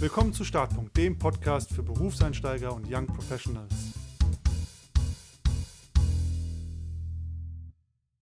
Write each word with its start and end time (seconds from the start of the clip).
Willkommen 0.00 0.32
zu 0.32 0.44
Startpunkt, 0.44 0.96
dem 0.96 1.18
Podcast 1.18 1.74
für 1.74 1.82
Berufseinsteiger 1.82 2.74
und 2.74 2.90
Young 2.90 3.06
Professionals. 3.06 3.92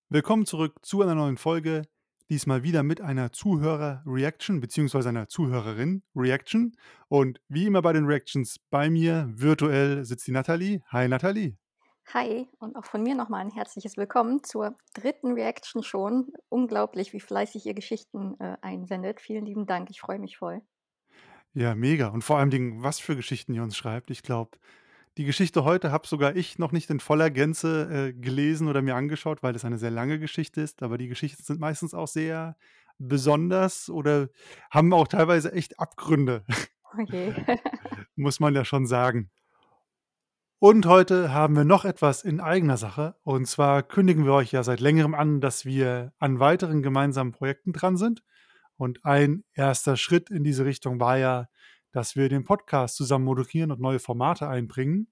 Willkommen 0.08 0.46
zurück 0.46 0.78
zu 0.84 1.02
einer 1.02 1.16
neuen 1.16 1.36
Folge. 1.36 1.82
Diesmal 2.30 2.64
wieder 2.64 2.82
mit 2.82 3.02
einer 3.02 3.34
Zuhörer-Reaction 3.34 4.62
bzw. 4.62 5.10
einer 5.10 5.28
Zuhörerin-Reaction. 5.28 6.78
Und 7.10 7.42
wie 7.50 7.66
immer 7.66 7.82
bei 7.82 7.92
den 7.92 8.06
Reactions 8.06 8.56
bei 8.70 8.90
mir 8.90 9.30
virtuell 9.36 10.06
sitzt 10.06 10.28
die 10.28 10.32
Nathalie. 10.32 10.82
Hi 10.94 11.10
Nathalie. 11.10 11.58
Hi 12.14 12.48
und 12.60 12.78
auch 12.78 12.86
von 12.86 13.04
mir 13.04 13.16
nochmal 13.16 13.42
ein 13.42 13.52
herzliches 13.52 13.98
Willkommen 13.98 14.46
zur 14.46 14.78
dritten 14.94 15.34
Reaction 15.34 15.84
schon. 15.84 16.32
Unglaublich, 16.48 17.12
wie 17.12 17.20
fleißig 17.20 17.66
ihr 17.66 17.74
Geschichten 17.74 18.40
äh, 18.40 18.56
einsendet. 18.62 19.20
Vielen 19.20 19.46
lieben 19.46 19.66
Dank, 19.66 19.90
ich 19.90 20.00
freue 20.00 20.20
mich 20.20 20.38
voll. 20.38 20.62
Ja, 21.56 21.74
mega. 21.74 22.10
Und 22.10 22.22
vor 22.22 22.38
allen 22.38 22.50
Dingen, 22.50 22.84
was 22.84 23.00
für 23.00 23.16
Geschichten 23.16 23.54
ihr 23.54 23.64
uns 23.64 23.78
schreibt. 23.78 24.12
Ich 24.12 24.24
glaube, 24.24 24.58
die 25.18 25.24
Geschichte 25.24 25.64
heute 25.64 25.90
habe 25.90 26.06
sogar 26.06 26.36
ich 26.36 26.60
noch 26.60 26.74
nicht 26.74 26.90
in 26.90 27.00
voller 27.00 27.30
Gänze 27.30 28.10
äh, 28.10 28.14
gelesen 28.14 28.68
oder 28.68 28.82
mir 28.82 28.96
angeschaut, 28.96 29.42
weil 29.42 29.56
es 29.56 29.64
eine 29.64 29.78
sehr 29.78 29.90
lange 29.90 30.20
Geschichte 30.20 30.60
ist. 30.60 30.84
Aber 30.84 30.98
die 30.98 31.08
Geschichten 31.08 31.42
sind 31.42 31.62
meistens 31.62 31.94
auch 31.94 32.10
sehr 32.10 32.58
besonders 32.98 33.90
oder 33.90 34.28
haben 34.70 34.94
auch 34.94 35.08
teilweise 35.08 35.54
echt 35.54 35.80
Abgründe. 35.80 36.44
Okay. 36.98 37.34
Muss 38.18 38.42
man 38.42 38.54
ja 38.54 38.66
schon 38.66 38.86
sagen. 38.86 39.32
Und 40.60 40.86
heute 40.86 41.34
haben 41.34 41.56
wir 41.56 41.64
noch 41.64 41.86
etwas 41.86 42.24
in 42.24 42.42
eigener 42.42 42.76
Sache. 42.76 43.16
Und 43.24 43.46
zwar 43.46 43.82
kündigen 43.82 44.26
wir 44.26 44.34
euch 44.34 44.52
ja 44.52 44.64
seit 44.64 44.82
längerem 44.82 45.14
an, 45.14 45.40
dass 45.40 45.64
wir 45.64 46.12
an 46.20 46.40
weiteren 46.42 46.82
gemeinsamen 46.82 47.32
Projekten 47.32 47.72
dran 47.72 47.96
sind. 47.96 48.24
Und 48.78 49.06
ein 49.06 49.44
erster 49.54 49.98
Schritt 49.98 50.30
in 50.30 50.44
diese 50.44 50.66
Richtung 50.66 51.00
war 51.00 51.18
ja, 51.18 51.48
dass 51.92 52.16
wir 52.16 52.28
den 52.28 52.44
Podcast 52.44 52.96
zusammen 52.96 53.26
moderieren 53.26 53.72
und 53.72 53.80
neue 53.80 54.00
Formate 54.00 54.48
einbringen. 54.48 55.08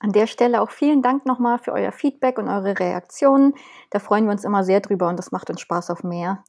An 0.00 0.12
der 0.12 0.26
Stelle 0.26 0.60
auch 0.62 0.70
vielen 0.70 1.02
Dank 1.02 1.26
nochmal 1.26 1.58
für 1.58 1.72
euer 1.72 1.92
Feedback 1.92 2.38
und 2.38 2.48
eure 2.48 2.78
Reaktionen. 2.78 3.54
Da 3.90 3.98
freuen 3.98 4.24
wir 4.24 4.32
uns 4.32 4.44
immer 4.44 4.64
sehr 4.64 4.80
drüber 4.80 5.08
und 5.08 5.18
das 5.18 5.30
macht 5.30 5.50
uns 5.50 5.60
Spaß 5.60 5.90
auf 5.90 6.02
mehr. 6.02 6.42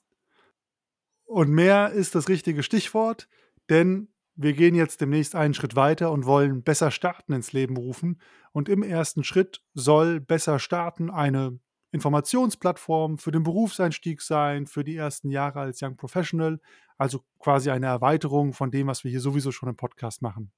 Und 1.26 1.50
mehr 1.50 1.92
ist 1.92 2.16
das 2.16 2.30
richtige 2.30 2.64
Stichwort, 2.64 3.28
denn 3.70 4.14
wir 4.36 4.54
gehen 4.54 4.74
jetzt 4.74 5.02
demnächst 5.02 5.36
einen 5.36 5.54
Schritt 5.54 5.76
weiter 5.76 6.12
und 6.12 6.26
wollen 6.26 6.64
besser 6.64 6.90
starten 6.90 7.34
ins 7.34 7.54
Leben 7.54 7.78
rufen. 7.78 8.20
Und 8.52 8.70
im 8.70 8.82
ersten 8.82 9.24
Schritt 9.24 9.62
soll 9.74 10.20
besser 10.20 10.58
starten 10.58 11.12
eine 11.12 11.60
Informationsplattform 11.94 13.18
für 13.18 13.32
den 13.32 13.44
Berufseinstieg 13.44 14.22
sein, 14.22 14.66
für 14.66 14.84
die 14.84 14.98
ersten 14.98 15.30
Jahre 15.30 15.60
als 15.62 15.82
Young 15.82 15.96
Professional. 15.96 16.60
Also 16.98 17.24
quasi 17.40 17.70
eine 17.70 17.86
Erweiterung 17.86 18.54
von 18.54 18.72
dem, 18.72 18.88
was 18.88 19.04
wir 19.04 19.12
hier 19.12 19.20
sowieso 19.20 19.52
schon 19.52 19.70
im 19.70 19.76
Podcast 19.76 20.22
machen. 20.22 20.52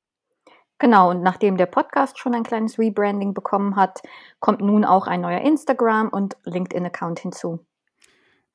Genau, 0.80 1.09
und 1.09 1.23
nachdem 1.23 1.58
der 1.58 1.67
Podcast 1.67 2.19
schon 2.19 2.33
ein 2.33 2.44
kleines 2.44 2.78
Rebranding 2.80 3.33
bekommen 3.33 3.75
hat, 3.75 4.02
kommt 4.39 4.61
nun 4.61 4.83
auch 4.83 5.08
ein 5.08 5.22
neuer 5.22 5.41
Instagram- 5.41 6.09
und 6.09 6.38
LinkedIn-Account 6.44 7.19
hinzu. 7.19 7.66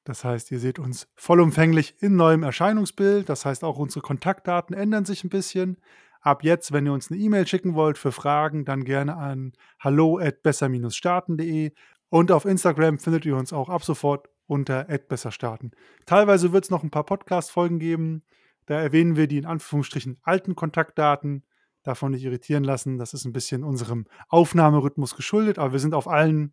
Das 0.05 0.25
heißt, 0.25 0.51
ihr 0.51 0.59
seht 0.59 0.79
uns 0.79 1.09
vollumfänglich 1.15 2.03
in 2.03 2.17
neuem 2.17 2.43
Erscheinungsbild. 2.43 3.29
Das 3.29 3.45
heißt, 3.45 3.63
auch 3.65 3.79
unsere 3.79 4.01
Kontaktdaten 4.01 4.75
ändern 4.75 5.05
sich 5.05 5.25
ein 5.25 5.31
bisschen. 5.31 5.79
Ab 6.21 6.45
jetzt, 6.45 6.73
wenn 6.73 6.85
ihr 6.85 6.93
uns 6.93 7.11
eine 7.11 7.21
E-Mail 7.21 7.47
schicken 7.47 7.75
wollt 7.75 7.97
für 7.97 8.13
Fragen, 8.13 8.67
dann 8.67 8.85
gerne 8.85 9.17
an 9.17 9.53
hallo 9.79 10.19
at 10.19 10.43
besser-starten.de 10.43 11.73
und 12.11 12.33
auf 12.33 12.45
Instagram 12.45 12.99
findet 12.99 13.25
ihr 13.25 13.37
uns 13.37 13.53
auch 13.53 13.69
ab 13.69 13.85
sofort 13.85 14.29
unter 14.47 14.85
@besserstarten. 14.85 15.71
Teilweise 16.07 16.53
wird 16.53 16.65
es 16.65 16.71
noch 16.71 16.83
ein 16.83 16.91
paar 16.91 17.05
Podcast-Folgen 17.05 17.79
geben. 17.79 18.25
Da 18.67 18.81
erwähnen 18.81 19.17
wir 19.17 19.29
die 19.29 19.39
in 19.39 19.47
Anführungsstrichen 19.47 20.19
alten 20.23 20.57
Kontaktdaten. 20.57 21.45
Davon 21.83 22.11
nicht 22.11 22.25
irritieren 22.25 22.65
lassen. 22.65 22.99
Das 22.99 23.15
ist 23.15 23.25
ein 23.25 23.33
bisschen 23.33 23.65
unserem 23.65 24.07
Aufnahmerhythmus 24.29 25.17
geschuldet, 25.17 25.59
aber 25.59 25.73
wir 25.73 25.79
sind 25.79 25.95
auf 25.95 26.09
allen, 26.09 26.53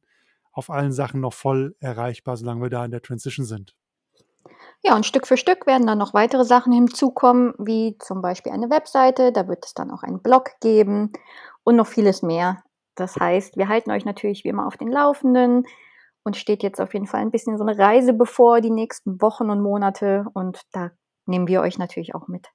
auf 0.53 0.69
allen 0.69 0.93
Sachen 0.93 1.19
noch 1.19 1.33
voll 1.33 1.75
erreichbar, 1.79 2.37
solange 2.37 2.61
wir 2.61 2.69
da 2.69 2.85
in 2.85 2.91
der 2.91 3.01
Transition 3.01 3.45
sind. 3.45 3.75
Ja, 4.83 4.95
und 4.95 5.05
Stück 5.05 5.27
für 5.27 5.37
Stück 5.37 5.65
werden 5.65 5.87
dann 5.87 5.97
noch 5.97 6.13
weitere 6.13 6.45
Sachen 6.45 6.71
hinzukommen, 6.71 7.53
wie 7.57 7.97
zum 7.97 8.21
Beispiel 8.21 8.51
eine 8.51 8.69
Webseite, 8.69 9.31
da 9.31 9.47
wird 9.47 9.65
es 9.65 9.73
dann 9.73 9.91
auch 9.91 10.03
einen 10.03 10.21
Blog 10.21 10.51
geben 10.61 11.11
und 11.63 11.75
noch 11.75 11.87
vieles 11.87 12.21
mehr. 12.21 12.63
Das 12.99 13.15
heißt, 13.15 13.57
wir 13.57 13.67
halten 13.67 13.91
euch 13.91 14.05
natürlich 14.05 14.43
wie 14.43 14.49
immer 14.49 14.67
auf 14.67 14.77
den 14.77 14.89
Laufenden 14.89 15.65
und 16.23 16.35
steht 16.35 16.63
jetzt 16.63 16.81
auf 16.81 16.93
jeden 16.93 17.07
Fall 17.07 17.21
ein 17.21 17.31
bisschen 17.31 17.57
so 17.57 17.63
eine 17.63 17.77
Reise 17.77 18.13
bevor, 18.13 18.59
die 18.59 18.71
nächsten 18.71 19.21
Wochen 19.21 19.49
und 19.49 19.61
Monate. 19.61 20.25
Und 20.33 20.61
da 20.71 20.91
nehmen 21.25 21.47
wir 21.47 21.61
euch 21.61 21.77
natürlich 21.77 22.15
auch 22.15 22.27
mit. 22.27 22.47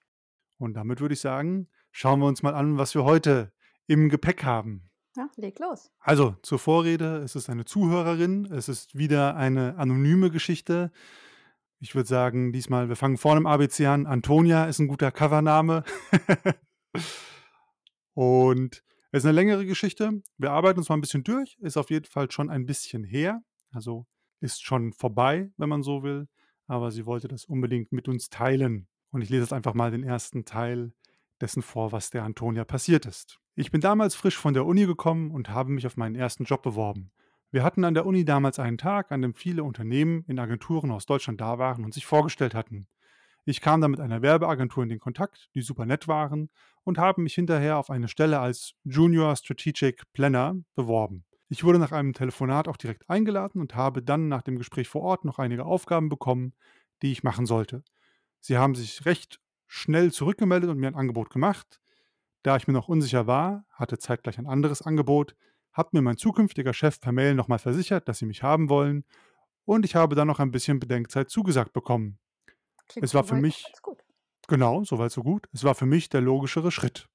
Und 0.58 0.74
damit 0.74 1.00
würde 1.00 1.14
ich 1.14 1.20
sagen, 1.20 1.68
schauen 1.90 2.20
wir 2.20 2.26
uns 2.26 2.42
mal 2.42 2.54
an, 2.54 2.76
was 2.76 2.94
wir 2.94 3.04
heute 3.04 3.52
im 3.86 4.08
Gepäck 4.08 4.44
haben. 4.44 4.90
Ja, 5.16 5.28
leg 5.36 5.58
los. 5.58 5.90
Also 6.00 6.36
zur 6.42 6.58
Vorrede, 6.58 7.18
es 7.18 7.36
ist 7.36 7.50
eine 7.50 7.64
Zuhörerin, 7.64 8.46
es 8.46 8.68
ist 8.68 8.96
wieder 8.96 9.36
eine 9.36 9.76
anonyme 9.76 10.30
Geschichte. 10.30 10.90
Ich 11.80 11.94
würde 11.94 12.08
sagen, 12.08 12.52
diesmal, 12.52 12.88
wir 12.88 12.96
fangen 12.96 13.18
vorne 13.18 13.40
im 13.40 13.46
ABC 13.46 13.86
an. 13.86 14.06
Antonia 14.06 14.64
ist 14.64 14.78
ein 14.78 14.88
guter 14.88 15.10
Covername. 15.10 15.84
Und 18.14 18.82
ist 19.18 19.24
eine 19.24 19.34
längere 19.34 19.66
Geschichte. 19.66 20.22
Wir 20.38 20.52
arbeiten 20.52 20.78
uns 20.78 20.88
mal 20.88 20.96
ein 20.96 21.00
bisschen 21.00 21.24
durch. 21.24 21.56
Ist 21.60 21.76
auf 21.76 21.90
jeden 21.90 22.06
Fall 22.06 22.30
schon 22.30 22.50
ein 22.50 22.66
bisschen 22.66 23.04
her. 23.04 23.42
Also 23.70 24.06
ist 24.40 24.64
schon 24.64 24.92
vorbei, 24.92 25.50
wenn 25.56 25.68
man 25.68 25.82
so 25.82 26.02
will. 26.02 26.28
Aber 26.66 26.90
sie 26.90 27.06
wollte 27.06 27.28
das 27.28 27.44
unbedingt 27.44 27.92
mit 27.92 28.08
uns 28.08 28.30
teilen. 28.30 28.88
Und 29.10 29.22
ich 29.22 29.28
lese 29.28 29.42
jetzt 29.42 29.52
einfach 29.52 29.74
mal 29.74 29.90
den 29.90 30.02
ersten 30.02 30.44
Teil 30.44 30.92
dessen 31.40 31.62
vor, 31.62 31.92
was 31.92 32.10
der 32.10 32.24
Antonia 32.24 32.64
passiert 32.64 33.04
ist. 33.04 33.38
Ich 33.54 33.70
bin 33.70 33.82
damals 33.82 34.14
frisch 34.14 34.38
von 34.38 34.54
der 34.54 34.64
Uni 34.64 34.86
gekommen 34.86 35.30
und 35.30 35.50
habe 35.50 35.72
mich 35.72 35.86
auf 35.86 35.98
meinen 35.98 36.14
ersten 36.14 36.44
Job 36.44 36.62
beworben. 36.62 37.10
Wir 37.50 37.62
hatten 37.62 37.84
an 37.84 37.92
der 37.92 38.06
Uni 38.06 38.24
damals 38.24 38.58
einen 38.58 38.78
Tag, 38.78 39.12
an 39.12 39.20
dem 39.20 39.34
viele 39.34 39.62
Unternehmen 39.62 40.24
in 40.26 40.38
Agenturen 40.38 40.90
aus 40.90 41.04
Deutschland 41.04 41.38
da 41.42 41.58
waren 41.58 41.84
und 41.84 41.92
sich 41.92 42.06
vorgestellt 42.06 42.54
hatten. 42.54 42.86
Ich 43.44 43.60
kam 43.60 43.80
dann 43.80 43.90
mit 43.90 44.00
einer 44.00 44.22
Werbeagentur 44.22 44.84
in 44.84 44.88
den 44.88 45.00
Kontakt, 45.00 45.48
die 45.54 45.62
super 45.62 45.84
nett 45.84 46.06
waren 46.06 46.48
und 46.84 46.98
habe 46.98 47.20
mich 47.20 47.34
hinterher 47.34 47.78
auf 47.78 47.90
eine 47.90 48.06
Stelle 48.06 48.38
als 48.38 48.74
Junior 48.84 49.34
Strategic 49.34 50.02
Planner 50.12 50.56
beworben. 50.76 51.24
Ich 51.48 51.64
wurde 51.64 51.78
nach 51.78 51.92
einem 51.92 52.12
Telefonat 52.12 52.68
auch 52.68 52.76
direkt 52.76 53.10
eingeladen 53.10 53.60
und 53.60 53.74
habe 53.74 54.02
dann 54.02 54.28
nach 54.28 54.42
dem 54.42 54.56
Gespräch 54.56 54.88
vor 54.88 55.02
Ort 55.02 55.24
noch 55.24 55.38
einige 55.38 55.64
Aufgaben 55.64 56.08
bekommen, 56.08 56.54
die 57.02 57.12
ich 57.12 57.24
machen 57.24 57.44
sollte. 57.46 57.82
Sie 58.40 58.56
haben 58.56 58.74
sich 58.74 59.04
recht 59.06 59.40
schnell 59.66 60.12
zurückgemeldet 60.12 60.70
und 60.70 60.78
mir 60.78 60.86
ein 60.86 60.94
Angebot 60.94 61.30
gemacht. 61.30 61.80
Da 62.42 62.56
ich 62.56 62.68
mir 62.68 62.74
noch 62.74 62.88
unsicher 62.88 63.26
war, 63.26 63.64
hatte 63.70 63.98
zeitgleich 63.98 64.38
ein 64.38 64.46
anderes 64.46 64.82
Angebot, 64.82 65.34
hat 65.72 65.92
mir 65.92 66.02
mein 66.02 66.16
zukünftiger 66.16 66.74
Chef 66.74 67.00
per 67.00 67.12
Mail 67.12 67.34
nochmal 67.34 67.58
versichert, 67.58 68.08
dass 68.08 68.18
sie 68.18 68.26
mich 68.26 68.42
haben 68.42 68.68
wollen 68.68 69.04
und 69.64 69.84
ich 69.84 69.94
habe 69.94 70.14
dann 70.14 70.28
noch 70.28 70.40
ein 70.40 70.50
bisschen 70.50 70.80
Bedenkzeit 70.80 71.30
zugesagt 71.30 71.72
bekommen. 71.72 72.18
Klingt 72.88 73.04
es 73.04 73.14
war 73.14 73.24
für 73.24 73.36
mich, 73.36 73.64
genau, 74.48 74.84
soweit 74.84 75.12
so 75.12 75.22
gut, 75.22 75.48
es 75.52 75.64
war 75.64 75.74
für 75.74 75.86
mich 75.86 76.08
der 76.08 76.20
logischere 76.20 76.70
Schritt. 76.70 77.08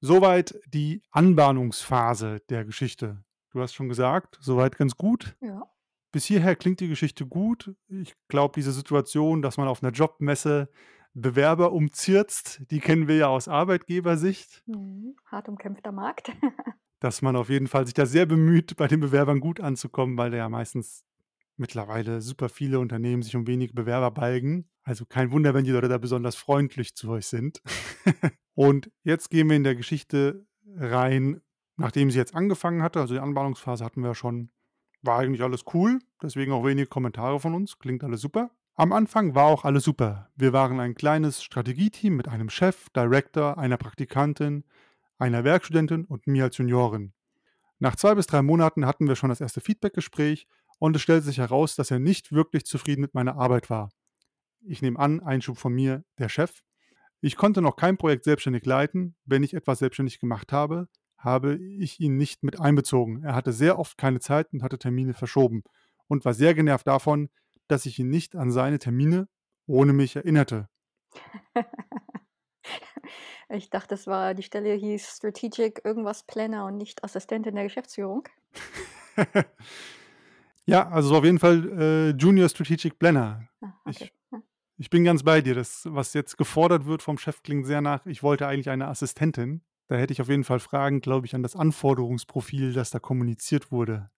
Soweit 0.00 0.58
die 0.66 1.02
Anbahnungsphase 1.12 2.40
der 2.48 2.64
Geschichte. 2.64 3.22
Du 3.50 3.60
hast 3.60 3.74
schon 3.74 3.88
gesagt, 3.88 4.38
soweit 4.40 4.76
ganz 4.76 4.96
gut. 4.96 5.36
Ja. 5.40 5.62
Bis 6.10 6.24
hierher 6.24 6.56
klingt 6.56 6.80
die 6.80 6.88
Geschichte 6.88 7.26
gut. 7.26 7.74
Ich 7.88 8.14
glaube, 8.28 8.52
diese 8.56 8.72
Situation, 8.72 9.42
dass 9.42 9.56
man 9.56 9.68
auf 9.68 9.82
einer 9.82 9.92
Jobmesse 9.92 10.68
Bewerber 11.14 11.72
umzirzt, 11.72 12.62
die 12.70 12.80
kennen 12.80 13.06
wir 13.06 13.16
ja 13.16 13.28
aus 13.28 13.46
Arbeitgebersicht. 13.46 14.62
Mhm. 14.66 15.14
Hart 15.26 15.48
umkämpfter 15.48 15.92
Markt. 15.92 16.32
dass 17.02 17.20
man 17.20 17.34
auf 17.34 17.48
jeden 17.48 17.66
Fall 17.66 17.84
sich 17.84 17.94
da 17.94 18.06
sehr 18.06 18.26
bemüht, 18.26 18.76
bei 18.76 18.86
den 18.86 19.00
Bewerbern 19.00 19.40
gut 19.40 19.60
anzukommen, 19.60 20.16
weil 20.16 20.30
da 20.30 20.36
ja 20.36 20.48
meistens 20.48 21.04
mittlerweile 21.56 22.20
super 22.20 22.48
viele 22.48 22.78
Unternehmen 22.78 23.22
sich 23.22 23.34
um 23.34 23.48
wenige 23.48 23.74
Bewerber 23.74 24.12
balgen. 24.12 24.70
Also 24.82 25.04
kein 25.06 25.30
Wunder, 25.30 25.54
wenn 25.54 25.64
die 25.64 25.70
Leute 25.70 25.88
da 25.88 25.98
besonders 25.98 26.34
freundlich 26.34 26.94
zu 26.94 27.10
euch 27.10 27.26
sind. 27.26 27.62
und 28.54 28.90
jetzt 29.04 29.30
gehen 29.30 29.48
wir 29.48 29.56
in 29.56 29.64
der 29.64 29.76
Geschichte 29.76 30.46
rein, 30.76 31.40
nachdem 31.76 32.10
sie 32.10 32.18
jetzt 32.18 32.34
angefangen 32.34 32.82
hatte. 32.82 33.00
Also 33.00 33.14
die 33.14 33.20
Anbahnungsphase 33.20 33.84
hatten 33.84 34.02
wir 34.02 34.14
schon. 34.14 34.50
War 35.04 35.18
eigentlich 35.18 35.42
alles 35.42 35.64
cool, 35.74 35.98
deswegen 36.22 36.52
auch 36.52 36.64
wenige 36.64 36.86
Kommentare 36.86 37.40
von 37.40 37.54
uns. 37.54 37.80
Klingt 37.80 38.04
alles 38.04 38.20
super. 38.20 38.52
Am 38.74 38.92
Anfang 38.92 39.34
war 39.34 39.46
auch 39.46 39.64
alles 39.64 39.84
super. 39.84 40.30
Wir 40.36 40.52
waren 40.52 40.78
ein 40.78 40.94
kleines 40.94 41.42
Strategieteam 41.42 42.16
mit 42.16 42.28
einem 42.28 42.48
Chef, 42.48 42.88
Director, 42.90 43.58
einer 43.58 43.76
Praktikantin, 43.76 44.64
einer 45.18 45.44
Werkstudentin 45.44 46.04
und 46.04 46.26
mir 46.26 46.44
als 46.44 46.56
Juniorin. 46.56 47.12
Nach 47.80 47.96
zwei 47.96 48.14
bis 48.14 48.28
drei 48.28 48.42
Monaten 48.42 48.86
hatten 48.86 49.08
wir 49.08 49.16
schon 49.16 49.28
das 49.28 49.40
erste 49.40 49.60
Feedbackgespräch 49.60 50.46
und 50.78 50.96
es 50.96 51.02
stellte 51.02 51.26
sich 51.26 51.38
heraus, 51.38 51.74
dass 51.74 51.90
er 51.90 51.98
nicht 51.98 52.32
wirklich 52.32 52.64
zufrieden 52.64 53.02
mit 53.02 53.12
meiner 53.12 53.36
Arbeit 53.36 53.70
war. 53.70 53.90
Ich 54.64 54.82
nehme 54.82 54.98
an, 54.98 55.20
Einschub 55.20 55.58
von 55.58 55.72
mir, 55.72 56.04
der 56.18 56.28
Chef. 56.28 56.62
Ich 57.20 57.36
konnte 57.36 57.62
noch 57.62 57.76
kein 57.76 57.96
Projekt 57.96 58.24
selbstständig 58.24 58.64
leiten. 58.66 59.16
Wenn 59.24 59.42
ich 59.42 59.54
etwas 59.54 59.78
selbstständig 59.78 60.18
gemacht 60.18 60.52
habe, 60.52 60.88
habe 61.16 61.56
ich 61.56 62.00
ihn 62.00 62.16
nicht 62.16 62.42
mit 62.42 62.60
einbezogen. 62.60 63.22
Er 63.22 63.34
hatte 63.34 63.52
sehr 63.52 63.78
oft 63.78 63.96
keine 63.96 64.20
Zeit 64.20 64.52
und 64.52 64.62
hatte 64.62 64.78
Termine 64.78 65.14
verschoben 65.14 65.62
und 66.08 66.24
war 66.24 66.34
sehr 66.34 66.54
genervt 66.54 66.86
davon, 66.86 67.30
dass 67.68 67.86
ich 67.86 67.98
ihn 67.98 68.08
nicht 68.08 68.34
an 68.34 68.50
seine 68.50 68.78
Termine 68.78 69.28
ohne 69.66 69.92
mich 69.92 70.16
erinnerte. 70.16 70.68
Ich 73.54 73.68
dachte, 73.68 73.88
das 73.88 74.06
war 74.06 74.32
die 74.32 74.42
Stelle 74.42 74.72
hieß 74.72 75.16
Strategic 75.16 75.84
irgendwas 75.84 76.22
Planner 76.22 76.64
und 76.64 76.78
nicht 76.78 77.04
Assistentin 77.04 77.54
der 77.54 77.64
Geschäftsführung. 77.64 78.26
Ja, 80.64 80.88
also 80.88 81.16
auf 81.16 81.24
jeden 81.24 81.40
Fall, 81.40 81.68
äh, 81.76 82.10
Junior 82.10 82.48
Strategic 82.48 82.98
Planner. 82.98 83.48
Ah, 83.60 83.72
okay. 83.84 84.04
Ich. 84.04 84.12
Ich 84.82 84.90
bin 84.90 85.04
ganz 85.04 85.22
bei 85.22 85.40
dir. 85.40 85.54
Das, 85.54 85.86
was 85.88 86.12
jetzt 86.12 86.36
gefordert 86.36 86.86
wird 86.86 87.02
vom 87.02 87.16
Chef, 87.16 87.44
klingt 87.44 87.66
sehr 87.66 87.80
nach 87.80 88.04
ich 88.04 88.24
wollte 88.24 88.48
eigentlich 88.48 88.68
eine 88.68 88.88
Assistentin. 88.88 89.62
Da 89.86 89.94
hätte 89.94 90.12
ich 90.12 90.20
auf 90.20 90.28
jeden 90.28 90.42
Fall 90.42 90.58
Fragen, 90.58 91.00
glaube 91.00 91.26
ich, 91.26 91.36
an 91.36 91.42
das 91.44 91.54
Anforderungsprofil, 91.54 92.72
das 92.72 92.90
da 92.90 92.98
kommuniziert 92.98 93.70
wurde. 93.70 94.10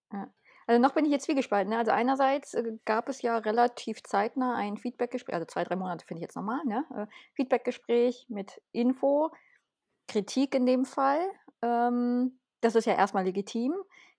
Also, 0.67 0.81
noch 0.81 0.95
bin 0.95 1.05
ich 1.05 1.11
jetzt 1.11 1.27
zwiegespalten, 1.27 1.71
ne? 1.71 1.79
Also, 1.79 1.91
einerseits, 1.91 2.55
äh, 2.55 2.79
gab 2.87 3.11
es 3.11 3.21
ja 3.21 3.37
relativ 3.37 4.03
zeitnah 4.03 4.57
ein 4.57 4.79
Feedbackgespräch 4.79 5.35
also 5.35 5.45
2, 5.45 5.65
3 5.65 5.77
Monate 5.77 6.07
finde 6.07 6.21
ich 6.21 6.23
jetzt 6.23 6.37
normal, 6.37 6.65
ne? 6.65 6.85
Äh, 6.97 7.07
Feedbackgespräch 7.35 8.25
mit 8.31 8.63
Info, 8.73 9.31
Kritik 10.09 10.55
in 10.55 10.65
dem 10.65 10.87
Fall. 10.87 11.21
Ähm, 11.61 12.39
das 12.63 12.75
ist 12.75 12.87
ja 12.87 12.95
erst 12.95 13.13
mal 13.13 13.25
legitim. 13.25 13.75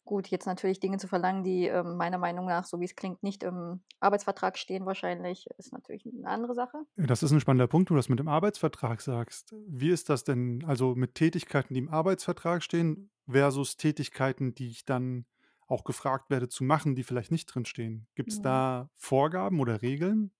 Gut, 0.08 0.28
jetzt 0.28 0.46
natürlich 0.46 0.80
Dinge 0.80 0.98
zu 1.00 1.08
verlangen, 1.08 1.44
die, 1.44 1.66
ähm, 1.66 1.98
meiner 1.98 2.20
Meinung 2.20 2.46
nach, 2.46 2.64
so 2.66 2.80
wie 2.80 2.86
es 2.86 2.96
klingt, 2.96 3.24
nicht 3.24 3.42
im 3.42 3.82
Arbeitsvertrag 4.00 4.56
stehen 4.60 4.86
wahrscheinlich, 4.86 5.48
ist 5.58 5.74
natürlich 5.74 6.06
'ne 6.06 6.28
andere 6.30 6.54
Sache. 6.54 6.86
Ja, 6.98 7.06
das 7.08 7.24
ist 7.24 7.32
'n 7.34 7.42
spannender 7.42 7.68
Punkt, 7.68 7.90
wo 7.90 7.94
du 7.96 7.98
das 8.00 8.08
mit 8.08 8.20
dem 8.20 8.30
Arbeitsvertrag 8.30 9.02
sagst. 9.02 9.54
Wie 9.68 9.90
ist 9.90 10.08
das 10.08 10.24
denn, 10.24 10.64
also 10.66 10.96
mit 10.96 11.14
Tätigkeiten, 11.16 11.74
die 11.74 11.80
im 11.82 11.90
Arbeitsvertrag 11.90 12.64
stehen, 12.64 13.10
versus 13.30 13.76
Tätigkeiten, 13.76 14.56
die 14.56 14.70
ich 14.70 14.86
dann 14.86 15.26
auch 15.68 15.84
gefragt 15.84 16.30
werde 16.30 16.48
zu 16.48 16.64
machen, 16.64 16.96
die 16.96 17.04
vielleicht 17.04 17.32
nicht 17.32 17.48
drinstehen? 17.48 18.08
Gibt's 18.16 18.40
Mhm. 18.40 18.66
da 18.80 18.92
Vorgaben 18.96 19.60
oder 19.60 19.82
Regeln? 19.82 20.32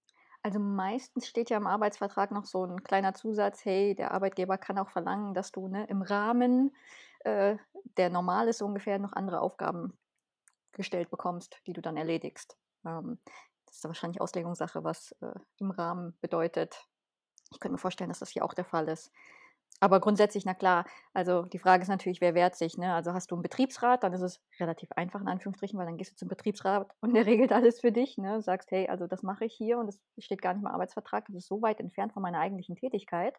Also, 0.46 0.60
meistens 0.60 1.28
steht 1.28 1.50
ja 1.50 1.58
im 1.58 1.66
Arbeitsvertrag 1.66 2.30
noch 2.32 2.46
so 2.46 2.64
'n 2.64 2.84
kleiner 2.84 3.16
Zusatz: 3.16 3.66
„Hey, 3.66 3.96
der 3.96 4.12
Arbeitgeber 4.12 4.60
kann 4.60 4.78
auch 4.78 4.90
verlangen, 4.92 5.34
dass 5.34 5.52
du, 5.52 5.68
ne, 5.68 5.86
im 5.88 6.04
Rahmen, 6.04 6.76
äh, 7.26 7.58
der 7.98 8.10
normal 8.10 8.48
ist 8.50 8.62
ungefähr, 8.62 9.00
noch 9.00 9.14
andere 9.14 9.42
Aufgaben 9.42 9.98
gestellt 10.74 11.10
bekommst, 11.10 11.60
die 11.68 11.74
du 11.74 11.82
dann 11.82 11.98
erledigst.“ 11.98 12.58
Ähm, 12.86 13.20
das 13.66 13.76
ist 13.78 13.86
dann 13.86 13.90
wahrscheinlich 13.90 14.22
Auslegungssache, 14.22 14.84
was, 14.84 15.14
äh, 15.22 15.34
im 15.60 15.72
Rahmen 15.72 16.18
bedeutet. 16.22 16.88
Ich 17.52 17.60
könnte 17.60 17.74
mir 17.74 17.80
vorstellen, 17.80 18.10
dass 18.10 18.20
das 18.20 18.30
hier 18.30 18.46
auch 18.46 18.54
der 18.54 18.66
Fall 18.66 18.90
ist. 18.90 19.12
Aber 19.82 20.00
grundsätzlich, 20.00 20.46
na 20.46 20.54
klar, 20.54 20.86
also 21.14 21.44
die 21.44 21.60
Frage 21.60 21.84
ist 21.84 21.90
natürlich, 21.90 22.22
wer 22.22 22.34
wehrt 22.34 22.56
sich, 22.56 22.78
ne? 22.78 22.94
Also, 22.94 23.14
hast 23.14 23.32
du 23.32 23.36
'n 23.36 23.42
Betriebsrat, 23.42 24.04
dann 24.04 24.14
ist 24.14 24.22
es 24.22 24.42
relativ 24.60 24.92
einfach 24.94 25.22
in 25.22 25.28
Anführungsstrichen, 25.28 25.78
weil 25.78 25.86
dann 25.86 25.98
gehst 25.98 26.14
du 26.14 26.16
zum 26.16 26.30
Betriebsrat 26.30 26.92
und 27.02 27.14
der 27.14 27.26
regelt 27.28 27.52
alles 27.52 27.82
für 27.82 27.92
dich, 27.92 28.18
ne? 28.18 28.42
Sagst: 28.42 28.72
„Hey, 28.72 28.88
also 28.88 29.08
das 29.08 29.22
mache 29.24 29.46
ich 29.46 29.54
hier 29.54 29.78
und 29.80 29.88
das 29.88 30.00
steht 30.20 30.42
gar 30.42 30.54
nicht 30.54 30.64
im 30.64 30.68
Arbeitsvertrag. 30.68 31.26
Das 31.28 31.36
ist 31.36 31.48
so 31.48 31.62
weit 31.62 31.80
entfernt 31.82 32.14
von 32.14 32.24
meiner 32.24 32.40
eigentlichen 32.40 32.76
Tätigkeit.“ 32.78 33.36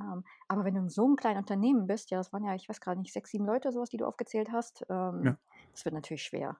Ähm, 0.00 0.24
aber 0.48 0.64
wenn 0.64 0.74
du 0.74 0.80
in 0.82 0.88
so 0.88 1.06
'nem 1.06 1.16
kleinen 1.16 1.38
Unternehmen 1.38 1.86
bist, 1.86 2.10
ja, 2.10 2.18
das 2.18 2.32
waren 2.32 2.44
ja, 2.44 2.54
ich 2.54 2.68
weiß 2.68 2.80
grad 2.80 2.98
nicht, 2.98 3.12
6, 3.12 3.30
7 3.30 3.46
Leute, 3.46 3.72
so 3.72 3.80
was, 3.80 3.90
die 3.90 3.96
du 3.98 4.06
aufgezählt 4.06 4.50
hast, 4.52 4.84
ähm, 4.90 5.22
Ja. 5.22 5.38
das 5.72 5.84
wird 5.84 5.94
natürlich 5.94 6.22
schwer. 6.24 6.58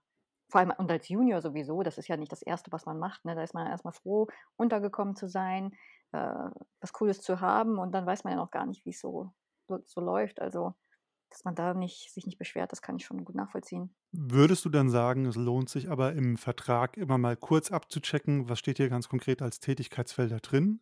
Vor 0.50 0.60
allem 0.60 0.72
und 0.78 0.90
als 0.90 1.08
Junior 1.08 1.40
sowieso, 1.42 1.82
das 1.82 1.98
ist 1.98 2.08
ja 2.08 2.16
nicht 2.16 2.32
das 2.32 2.42
1., 2.42 2.72
was 2.72 2.86
man 2.86 2.98
macht, 2.98 3.25
ne? 3.25 3.34
Da 3.34 3.42
ist 3.42 3.54
man 3.54 3.64
ja 3.66 3.72
erst 3.72 3.84
mal 3.84 3.92
froh, 3.92 4.28
untergekommen 4.56 5.16
zu 5.16 5.28
sein, 5.28 5.75
äh, 6.12 6.19
was 6.81 6.92
Cooles 6.92 7.20
zu 7.22 7.40
haben 7.40 7.78
und 7.78 7.92
dann 7.92 8.06
weiß 8.06 8.25
man 8.25 8.32
ja 8.34 8.38
noch 8.38 8.50
gar 8.52 8.66
nicht, 8.66 8.84
wie's 8.86 9.00
so 9.00 9.32
so 9.69 9.80
so 9.87 10.00
läuft. 10.02 10.40
Also, 10.40 10.75
dass 11.30 11.44
man 11.44 11.54
da 11.56 11.75
nicht 11.75 12.12
sich 12.14 12.26
nicht 12.26 12.38
beschwert, 12.38 12.72
das 12.72 12.82
kann 12.82 12.96
ich 12.96 13.04
schon 13.06 13.25
gut 13.25 13.34
nachvollziehen. 13.37 13.94
Würdest 14.12 14.64
du 14.64 14.69
dann 14.69 14.90
sagen, 14.90 15.25
es 15.26 15.34
lohnt 15.34 15.69
sich 15.69 15.88
aber 15.90 16.12
im 16.12 16.37
Vertrag 16.37 16.96
immer 16.96 17.19
mal 17.19 17.37
kurz 17.37 17.72
abzuchecken, 17.72 18.48
was 18.48 18.58
steht 18.60 18.76
hier 18.76 18.88
ganz 18.88 19.08
konkret 19.08 19.42
als 19.42 19.58
Tätigkeitsfelder 19.60 20.38
drin? 20.38 20.80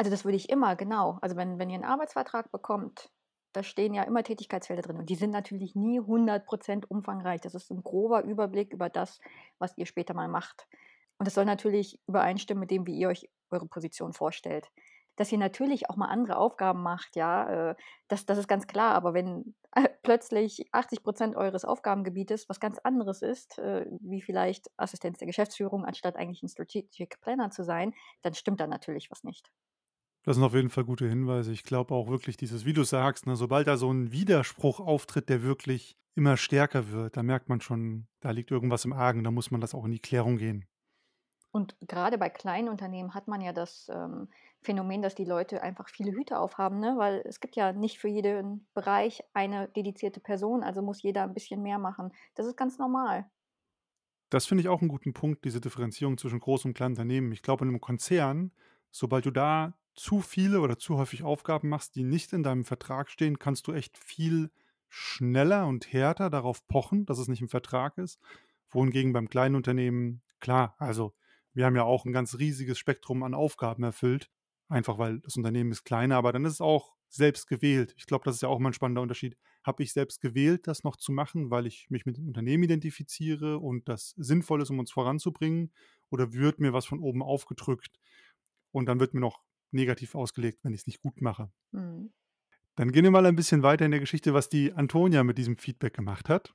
Also, 0.00 0.10
das 0.10 0.24
würde 0.24 0.36
ich 0.36 0.48
immer, 0.48 0.76
genau. 0.76 1.18
Also, 1.20 1.36
wenn 1.36 1.58
wenn 1.58 1.68
ihr 1.68 1.76
'n 1.78 1.84
Arbeitsvertrag 1.84 2.50
bekommt, 2.50 3.10
da 3.52 3.62
stehen 3.62 3.92
ja 3.92 4.02
immer 4.04 4.22
Tätigkeitsfelder 4.22 4.80
drin 4.80 4.96
und 4.96 5.10
die 5.10 5.14
sind 5.14 5.28
natürlich 5.30 5.74
nie 5.74 6.00
100 6.00 6.46
% 6.46 6.90
umfangreich. 6.90 7.42
Das 7.42 7.54
ist 7.54 7.70
'n 7.70 7.82
grober 7.82 8.22
Überblick 8.24 8.72
über 8.72 8.88
das, 8.88 9.20
was 9.58 9.76
ihr 9.76 9.84
später 9.84 10.14
mal 10.14 10.26
macht. 10.26 10.66
Und 11.18 11.26
das 11.26 11.34
soll 11.34 11.44
natürlich 11.44 12.00
übereinstimmen 12.06 12.60
mit 12.60 12.70
dem, 12.70 12.86
wie 12.86 12.96
ihr 12.98 13.08
euch 13.08 13.28
eure 13.50 13.66
Position 13.66 14.14
vorstellt. 14.14 14.68
Dass 15.16 15.30
ihr 15.32 15.36
natürlich 15.38 15.90
auch 15.90 15.96
mal 15.96 16.06
andere 16.08 16.36
Aufgaben 16.38 16.82
macht, 16.82 17.14
ja, 17.14 17.72
äh, 17.72 17.74
das 18.08 18.24
das 18.24 18.38
ist 18.38 18.48
ganz 18.48 18.66
klar, 18.66 18.94
aber 18.94 19.12
wenn 19.12 19.54
plötzlich 20.02 20.64
80 20.72 21.02
% 21.02 21.36
eures 21.36 21.66
Aufgabengebietes 21.66 22.48
was 22.48 22.58
ganz 22.58 22.78
anderes 22.78 23.20
ist, 23.20 23.58
äh, 23.58 23.84
wie 24.00 24.22
vielleicht 24.22 24.70
Assistenz 24.78 25.18
der 25.18 25.26
Geschäftsführung, 25.26 25.84
anstatt 25.84 26.16
eigentlich 26.16 26.42
'n 26.42 26.48
Strategic 26.48 27.20
Planner 27.20 27.50
zu 27.50 27.64
sein, 27.64 27.92
dann 28.22 28.32
stimmt 28.32 28.60
da 28.60 28.66
natürlich 28.66 29.10
was 29.10 29.24
nicht. 29.24 29.50
Das 30.24 30.36
sind 30.36 30.44
auf 30.44 30.52
jeden 30.54 30.68
Fall 30.68 30.84
gute 30.84 31.08
Hinweise. 31.08 31.50
Ich 31.52 31.62
glaube 31.64 31.94
auch 31.94 32.08
wirklich 32.08 32.36
dieses 32.36 32.66
wie 32.66 32.74
du 32.74 32.84
sagst, 32.84 33.26
ne, 33.26 33.36
sobald 33.36 33.66
da 33.66 33.78
so 33.78 33.90
'n 33.90 34.12
Widerspruch 34.12 34.78
auftritt, 34.78 35.30
der 35.30 35.42
wirklich 35.42 35.96
immer 36.14 36.36
stärker 36.36 36.90
wird, 36.90 37.16
da 37.16 37.22
merkt 37.22 37.48
man 37.48 37.60
schon, 37.62 38.06
da 38.20 38.30
liegt 38.30 38.50
irgendwas 38.50 38.84
im 38.84 38.92
Argen, 38.92 39.24
da 39.24 39.30
muss 39.30 39.50
man 39.50 39.62
das 39.62 39.74
auch 39.74 39.84
in 39.86 39.92
die 39.92 39.98
Klärung 39.98 40.36
gehen. 40.36 40.66
Und 41.54 41.76
grade 41.88 42.16
bei 42.16 42.28
kleinen 42.30 42.68
Unternehmen 42.68 43.12
hat 43.12 43.26
man 43.26 43.40
ja 43.40 43.52
das, 43.52 43.88
ähm, 43.92 44.28
Phänomen, 44.62 45.02
dass 45.02 45.16
die 45.16 45.24
Leute 45.24 45.62
einfach 45.62 45.88
viele 45.88 46.12
Hüte 46.12 46.38
aufhaben, 46.38 46.78
ne? 46.78 46.94
Weil 46.96 47.22
es 47.26 47.40
gibt 47.40 47.56
ja 47.56 47.72
nicht 47.72 47.98
für 47.98 48.06
jeden 48.08 48.68
Bereich 48.72 49.24
eine 49.32 49.68
dedizierte 49.68 50.20
Person, 50.20 50.62
also 50.62 50.80
muss 50.82 51.02
jeder 51.02 51.24
'n 51.24 51.34
bisschen 51.34 51.62
mehr 51.62 51.78
machen. 51.78 52.12
Das 52.36 52.46
ist 52.46 52.56
ganz 52.56 52.78
normal. 52.78 53.30
Das 54.32 54.46
finde 54.46 54.62
ich 54.62 54.68
auch 54.68 54.80
'n 54.80 54.86
guten 54.88 55.12
Punkt, 55.12 55.44
diese 55.44 55.60
Differenzierung 55.60 56.16
zwischen 56.16 56.38
Groß 56.38 56.64
und 56.64 56.74
kleinen 56.74 56.92
Unternehmen. 56.92 57.32
Ich 57.32 57.42
glaube, 57.42 57.64
in 57.64 57.72
'nem 57.72 57.80
Konzern, 57.80 58.52
sobald 58.92 59.26
du 59.26 59.32
da 59.32 59.74
zu 59.96 60.20
viele 60.20 60.60
oder 60.60 60.78
zu 60.78 60.96
häufig 60.98 61.22
Aufgaben 61.24 61.68
machst, 61.68 61.94
die 61.96 62.04
nicht 62.04 62.32
in 62.32 62.42
deinem 62.42 62.64
Vertrag 62.64 63.10
stehen, 63.10 63.38
kannst 63.38 63.66
du 63.66 63.72
echt 63.72 63.98
viel 63.98 64.50
schneller 64.88 65.66
und 65.66 65.92
härter 65.92 66.30
darauf 66.30 66.66
pochen, 66.68 67.06
dass 67.06 67.18
es 67.18 67.28
nicht 67.28 67.42
im 67.42 67.48
Vertrag 67.48 67.98
ist. 67.98 68.20
Wohingegen 68.70 69.12
beim 69.12 69.28
kleinen 69.28 69.56
Unternehmen 69.56 70.22
klar, 70.40 70.74
also 70.78 71.14
wir 71.54 71.66
haben 71.66 71.76
ja 71.76 71.84
auch 71.84 72.06
'n 72.06 72.12
ganz 72.12 72.38
riesiges 72.38 72.78
Spektrum 72.78 73.22
an 73.24 73.34
Aufgaben 73.34 73.82
erfüllt, 73.82 74.30
einfach 74.68 74.98
weil 74.98 75.20
das 75.20 75.36
Unternehmen 75.36 75.72
ist 75.72 75.84
kleiner, 75.84 76.16
aber 76.16 76.32
dann 76.32 76.44
ist 76.44 76.54
es 76.54 76.60
auch 76.60 76.94
selbst 77.08 77.48
gewählt. 77.48 77.94
Ich 77.98 78.06
glaube, 78.06 78.24
das 78.24 78.36
ist 78.36 78.42
ja 78.42 78.48
auch 78.48 78.60
mal 78.60 78.70
'n 78.70 78.72
spannender 78.74 79.02
Unterschied. 79.02 79.36
Habe 79.64 79.82
ich 79.82 79.92
selbst 79.92 80.20
gewählt, 80.20 80.66
das 80.68 80.84
noch 80.84 80.96
zu 80.96 81.12
machen, 81.12 81.50
weil 81.50 81.66
ich 81.66 81.90
mich 81.90 82.06
mit 82.06 82.16
dem 82.16 82.28
Unternehmen 82.28 82.62
identifiziere 82.64 83.58
und 83.58 83.88
das 83.88 84.10
sinnvoll 84.16 84.62
ist, 84.62 84.70
um 84.70 84.78
uns 84.78 84.92
voranzubringen, 84.92 85.72
oder 86.10 86.32
wird 86.32 86.60
mir 86.60 86.72
was 86.72 86.86
von 86.86 87.00
oben 87.00 87.22
aufgedrückt 87.22 87.98
und 88.72 88.86
dann 88.86 89.00
wird 89.00 89.14
mir 89.14 89.20
noch 89.20 89.40
negativ 89.72 90.14
ausgelegt, 90.14 90.60
wenn 90.64 90.74
ich's 90.74 90.86
nicht 90.86 91.00
gut 91.02 91.20
mache? 91.20 91.50
Mhm. 91.72 92.10
Dann 92.76 92.92
gehen 92.92 93.04
wir 93.04 93.10
mal 93.10 93.26
ein 93.26 93.36
bisschen 93.36 93.62
weiter 93.62 93.84
in 93.84 93.90
der 93.90 94.00
Geschichte, 94.00 94.34
was 94.34 94.48
die 94.48 94.72
Antonia 94.72 95.24
mit 95.24 95.38
diesem 95.38 95.56
Feedback 95.56 95.94
gemacht 95.94 96.28
hat. 96.28 96.54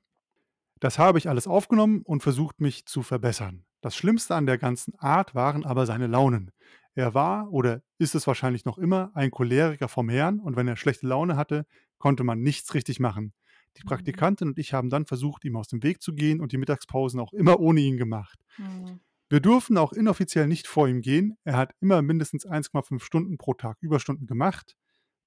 „Das 0.80 0.98
habe 0.98 1.18
ich 1.18 1.28
alles 1.28 1.46
aufgenommen 1.48 2.02
und 2.04 2.22
versucht, 2.22 2.60
mich 2.60 2.86
zu 2.86 3.02
verbessern. 3.02 3.66
Das 3.82 3.96
Schlimmste 3.96 4.34
an 4.34 4.46
der 4.46 4.58
ganzen 4.58 4.94
Art 4.98 5.34
waren 5.34 5.64
aber 5.64 5.86
seine 5.86 6.06
Launen. 6.06 6.52
Er 6.94 7.14
war 7.14 7.50
oder 7.52 7.82
ist 7.98 8.14
es 8.14 8.26
wahrscheinlich 8.26 8.64
noch 8.64 8.78
immer 8.78 9.12
ein 9.14 9.30
Choleriker 9.30 9.88
vom 9.88 10.08
Herrn 10.08 10.40
und 10.40 10.56
wenn 10.56 10.68
er 10.68 10.76
schlechte 10.76 11.06
Laune 11.06 11.36
hatte, 11.36 11.66
konnte 11.98 12.24
man 12.24 12.40
nichts 12.42 12.74
richtig 12.74 13.00
machen. 13.00 13.34
Die 13.78 13.82
Mhm. 13.82 14.26
Praktikantin 14.26 14.48
und 14.50 14.58
ich 14.58 14.74
haben 14.74 14.90
dann 14.90 15.06
versucht, 15.06 15.44
ihm 15.44 15.56
aus 15.56 15.68
dem 15.68 15.82
Weg 15.82 16.02
zu 16.02 16.14
gehen 16.14 16.40
und 16.40 16.52
die 16.52 16.58
Mittagspausen 16.58 17.20
auch 17.20 17.32
immer 17.34 17.60
ohne 17.60 17.80
ihn 17.80 17.98
gemacht. 17.98 18.40
Mhm. 18.58 19.00
Wir 19.28 19.40
durften 19.40 19.76
auch 19.76 19.92
inoffiziell 19.92 20.46
nicht 20.46 20.68
vor 20.68 20.86
ihm 20.86 21.00
gehen. 21.00 21.36
Er 21.44 21.56
hat 21.56 21.74
immer 21.80 22.00
mindestens 22.00 22.46
1,5 22.46 23.02
Stunden 23.02 23.38
pro 23.38 23.54
Tag 23.54 23.76
Überstunden 23.80 24.26
gemacht. 24.26 24.76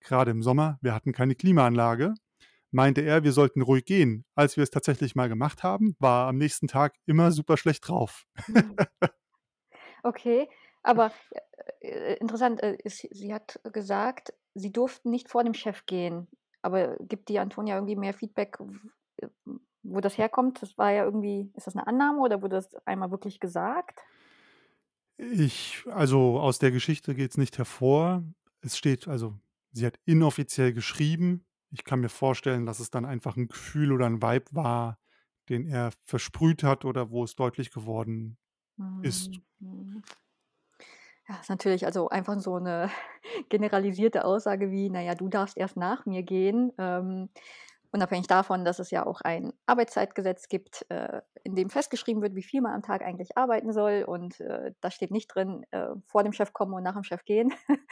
Grade 0.02 0.32
im 0.32 0.42
Sommer, 0.42 0.80
wir 0.82 0.96
hatten 0.96 1.12
keine 1.12 1.36
Klimaanlage, 1.36 2.14
meinte 2.72 3.02
er, 3.02 3.26
wir 3.26 3.34
sollten 3.34 3.62
ruhig 3.62 3.84
gehen. 3.84 4.26
Als 4.36 4.56
wir 4.56 4.64
es 4.64 4.70
tatsächlich 4.70 5.16
mal 5.16 5.28
gemacht 5.28 5.64
haben, 5.64 5.96
war 6.00 6.26
er 6.26 6.30
am 6.30 6.38
nächsten 6.38 6.68
Tag 6.68 6.96
immer 7.06 7.32
super 7.34 7.58
schlecht 7.58 7.88
drauf.“ 7.90 8.24
Mhm. 8.48 8.78
Okay, 10.04 10.48
aber, 10.84 11.12
äh, 11.82 12.16
interessant, 12.16 12.62
äh, 12.64 12.78
sie 12.86 13.10
sie 13.12 13.34
hat 13.34 13.60
gesagt, 13.74 14.34
sie 14.54 14.72
durften 14.72 15.10
nicht 15.10 15.30
vor 15.30 15.44
dem 15.44 15.54
Chef 15.54 15.86
gehen. 15.86 16.28
Aber 16.62 16.98
gibt 17.00 17.30
die 17.30 17.40
Antonia 17.40 17.76
irgendwie 17.76 17.96
mehr 17.96 18.14
Feedback, 18.14 18.58
äh, 18.60 18.66
wo 19.94 20.02
das 20.02 20.18
herkommt? 20.18 20.62
Das 20.62 20.78
war 20.78 20.92
ja 20.92 21.04
irgendwie 21.06 21.52
ist 21.56 21.68
das 21.68 21.76
'ne 21.76 21.86
Annahme 21.88 22.20
oder 22.22 22.42
wurde 22.42 22.56
das 22.58 22.76
einmal 22.86 23.12
wirklich 23.12 23.40
gesagt? 23.40 24.02
Ich 25.22 25.84
also, 25.88 26.40
aus 26.40 26.60
der 26.60 26.72
Geschichte 26.72 27.14
geht's 27.14 27.36
nicht 27.38 27.58
hervor. 27.58 28.24
Es 28.62 28.78
steht 28.78 29.08
also, 29.10 29.38
sie 29.74 29.86
hat 29.86 30.00
inoffiziell 30.06 30.72
geschrieben. 30.72 31.46
Ich 31.72 31.84
kann 31.84 32.00
mir 32.00 32.08
vorstellen, 32.10 32.66
dass 32.66 32.80
es 32.80 32.90
dann 32.90 33.04
einfach 33.06 33.36
'n 33.36 33.50
Gefühl 33.50 33.92
oder 33.92 34.06
'n 34.08 34.22
Vibe 34.22 34.46
war, 34.52 34.98
den 35.50 35.68
er 35.68 35.92
versprüht 36.06 36.64
hat 36.64 36.86
oder 36.86 37.12
wo 37.12 37.26
es 37.26 37.36
deutlich 37.36 37.72
geworden 37.72 38.38
ist. 39.02 39.40
Mhm. 39.60 40.04
Ja, 41.28 41.36
ist 41.40 41.50
natürlich 41.50 41.86
also 41.86 42.10
einfach 42.10 42.40
so 42.40 42.58
'ne 42.60 42.90
generalisierte 43.50 44.26
Aussage 44.26 44.72
wie: 44.72 44.90
„Na 44.90 45.02
ja, 45.02 45.16
du 45.16 45.28
darfst 45.30 45.58
erst 45.58 45.78
nach 45.78 46.06
mir 46.06 46.24
gehen“, 46.24 46.72
ähm, 46.78 47.30
unabhängig 47.92 48.28
davon, 48.28 48.66
dass 48.66 48.80
es 48.80 48.92
ja 48.92 49.06
auch 49.06 49.22
ein 49.22 49.54
Arbeitszeitgesetz 49.66 50.48
gibt, 50.50 50.86
äh, 50.90 51.22
in 51.44 51.56
dem 51.56 51.70
festgeschrieben 51.70 52.22
wird, 52.22 52.36
wie 52.36 52.44
viel 52.44 52.62
man 52.62 52.74
am 52.74 52.84
Tag 52.84 53.02
eigentlich 53.04 53.38
arbeiten 53.38 53.74
soll 53.74 54.04
und, 54.08 54.40
äh, 54.42 54.74
da 54.82 54.92
steht 54.92 55.12
nicht 55.12 55.28
drin, 55.34 55.66
äh, 55.72 55.90
vor 56.08 56.24
dem 56.24 56.34
Chef 56.34 56.54
kommen 56.54 56.74
und 56.74 56.84
nach 56.84 56.94
dem 56.96 57.04
Chef 57.04 57.26
gehen. 57.26 57.54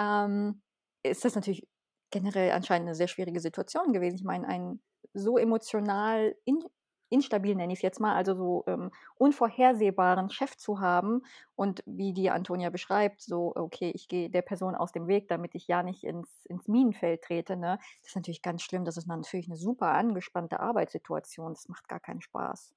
Ähm, 0.00 0.62
ist 1.04 1.24
das 1.24 1.34
natürlich 1.36 1.68
generell 2.12 2.52
anscheinend 2.52 2.88
'ne 2.88 2.94
sehr 2.96 3.08
schwierige 3.08 3.40
Situation 3.40 3.92
gewesen. 3.92 4.16
Ich 4.16 4.24
meine, 4.24 4.48
einen 4.48 4.82
so 5.14 5.38
emotional 5.38 6.36
in 6.44 6.60
instabil, 7.10 7.54
nenne 7.56 7.72
ich's 7.72 7.82
jetzt 7.82 8.00
mal, 8.00 8.14
also 8.16 8.34
so, 8.34 8.64
ähm, 8.66 8.90
unvorhersehbaren 9.16 10.30
Chef 10.30 10.56
zu 10.56 10.80
haben 10.80 11.22
und 11.56 11.82
wie 11.86 12.12
die 12.12 12.30
Antonia 12.30 12.70
beschreibt, 12.70 13.20
so: 13.22 13.52
„Okay, 13.56 13.90
ich 13.94 14.08
gehe 14.08 14.30
der 14.30 14.42
Person 14.42 14.74
aus 14.74 14.92
dem 14.92 15.06
Weg, 15.08 15.28
damit 15.28 15.54
ich 15.54 15.66
ja 15.68 15.82
nicht 15.82 16.04
ins 16.04 16.44
ins 16.46 16.68
Minenfeld 16.68 17.22
trete“, 17.22 17.56
ne? 17.56 17.78
Das 18.02 18.10
ist 18.10 18.16
natürlich 18.16 18.42
ganz 18.42 18.62
schlimm. 18.62 18.84
Das 18.84 18.96
ist 18.96 19.06
natürlich 19.08 19.48
'ne 19.48 19.56
super 19.56 19.88
angespannte 19.92 20.60
Arbeitssituation. 20.60 21.54
Das 21.54 21.68
macht 21.68 21.88
gar 21.88 22.00
keinen 22.00 22.20
Spaß. 22.22 22.70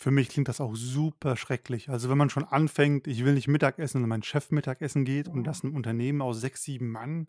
Für 0.00 0.10
mich 0.10 0.28
klingt 0.28 0.48
das 0.48 0.60
auch 0.60 0.76
super 0.76 1.36
schrecklich. 1.36 1.88
Also, 1.88 2.10
wenn 2.10 2.18
man 2.18 2.28
schon 2.30 2.44
anfängt: 2.44 3.06
„Ich 3.06 3.24
will 3.24 3.32
nicht 3.34 3.48
Mittagessen“ 3.48 4.02
und 4.02 4.08
mein 4.10 4.22
Chef 4.22 4.50
Mittagessen 4.50 5.04
geht 5.06 5.26
und 5.28 5.44
Ja. 5.44 5.46
das 5.46 5.64
'n 5.64 5.74
Unternehmen 5.74 6.20
aus 6.22 6.40
6, 6.40 6.62
7 6.62 6.90
Mann 6.90 7.28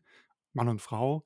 Mann 0.53 0.67
und 0.69 0.81
Frau, 0.81 1.25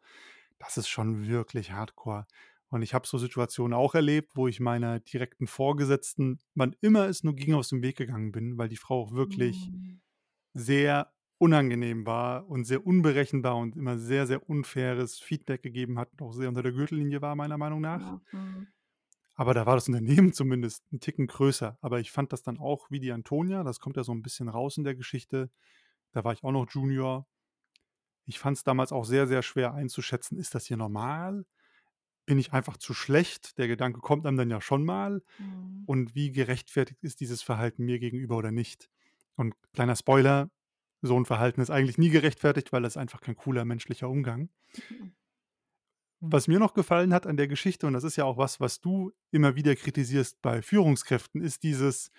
das 0.60 0.78
ist 0.78 0.90
schon 0.90 1.28
wirklich 1.28 1.72
Hardcore. 1.74 2.28
Und 2.72 2.84
ich 2.84 2.96
habe 2.96 3.08
so 3.08 3.20
Situationen 3.20 3.76
auch 3.76 3.96
erlebt, 3.96 4.34
wo 4.36 4.48
ich 4.50 4.62
meiner 4.62 5.00
direkten 5.02 5.48
Vorgesetzten, 5.48 6.40
wann 6.56 6.76
immer 6.82 7.08
es 7.10 7.24
nur 7.24 7.36
ging, 7.36 7.56
aus 7.56 7.70
dem 7.70 7.84
Weg 7.84 7.98
gegangen 7.98 8.34
bin, 8.34 8.58
weil 8.60 8.70
die 8.70 8.78
Frau 8.78 9.04
auch 9.04 9.14
wirklich 9.14 9.72
Mhm. 9.72 10.02
sehr 10.54 11.14
unangenehm 11.40 12.06
war 12.06 12.48
und 12.48 12.66
sehr 12.66 12.86
unberechenbar 12.86 13.58
und 13.58 13.76
immer 13.76 13.98
sehr, 14.00 14.28
sehr 14.28 14.50
unfaires 14.50 15.20
Feedback 15.20 15.64
gegeben 15.64 16.00
hat 16.00 16.12
und 16.14 16.22
auch 16.24 16.34
sehr 16.34 16.50
unter 16.50 16.64
der 16.64 16.74
Gürtellinie 16.74 17.22
war, 17.22 17.36
meiner 17.36 17.58
Meinung 17.58 17.82
nach. 17.82 18.16
Mhm. 18.34 18.72
Aber 19.36 19.54
da 19.54 19.66
war 19.66 19.76
das 19.76 19.88
Unternehmen 19.88 20.34
zumindest 20.34 20.84
'n 20.92 21.00
Ticken 21.00 21.28
größer. 21.28 21.78
Aber 21.82 22.00
ich 22.00 22.12
fand 22.12 22.32
das 22.34 22.44
dann 22.44 22.60
auch 22.60 22.90
wie 22.92 23.00
die 23.00 23.12
Antonia, 23.12 23.64
das 23.64 23.80
kommt 23.80 23.98
ja 23.98 24.04
so 24.04 24.12
'n 24.14 24.22
bisschen 24.22 24.48
raus 24.50 24.78
in 24.78 24.84
der 24.84 24.96
Geschichte. 24.96 25.52
Da 26.14 26.24
war 26.24 26.34
ich 26.34 26.44
auch 26.44 26.52
noch 26.52 26.70
Junior. 26.72 27.28
Ich 28.26 28.40
fand's 28.40 28.64
damals 28.64 28.92
auch 28.92 29.04
sehr, 29.06 29.28
sehr 29.28 29.42
schwer 29.44 29.74
einzuschätzen: 29.74 30.38
„Ist 30.40 30.56
das 30.56 30.66
hier 30.66 30.78
normal? 30.78 31.46
Bin 32.32 32.40
ich 32.40 32.54
einfach 32.54 32.78
zu 32.78 32.94
schlecht?“ 32.94 33.58
Der 33.58 33.68
Gedanke 33.68 34.00
kommt 34.00 34.26
einem 34.26 34.38
dann 34.38 34.50
ja 34.50 34.62
schon 34.62 34.86
mal. 34.86 35.22
Mhm. 35.38 35.84
Und 35.86 36.16
wie 36.16 36.32
gerechtfertigt 36.32 37.04
ist 37.04 37.20
dieses 37.20 37.42
Verhalten 37.42 37.84
mir 37.84 38.00
gegenüber 38.00 38.38
oder 38.38 38.52
nicht? 38.52 38.90
Und 39.36 39.54
kleiner 39.74 39.98
Spoiler, 39.98 40.50
so 41.02 41.18
'n 41.18 41.26
Verhalten 41.26 41.60
ist 41.60 41.72
eigentlich 41.72 41.98
nie 41.98 42.10
gerechtfertigt, 42.10 42.72
weil 42.72 42.84
das 42.84 42.94
ist 42.94 42.98
einfach 42.98 43.20
kein 43.20 43.36
cooler 43.36 43.66
menschlicher 43.66 44.08
Umgang. 44.08 44.48
Mhm. 44.90 45.12
Was 46.24 46.48
mir 46.48 46.60
noch 46.60 46.76
gefallen 46.76 47.14
hat 47.14 47.26
an 47.26 47.36
der 47.36 47.48
Geschichte, 47.48 47.88
und 47.88 47.94
das 47.94 48.04
ist 48.04 48.16
ja 48.16 48.26
auch 48.26 48.38
was, 48.38 48.60
was 48.60 48.80
du 48.80 49.12
immer 49.32 49.56
wieder 49.56 49.76
kritisierst 49.76 50.40
bei 50.44 50.62
Führungskräften, 50.62 51.42
ist 51.42 51.64
dieses 51.64 52.12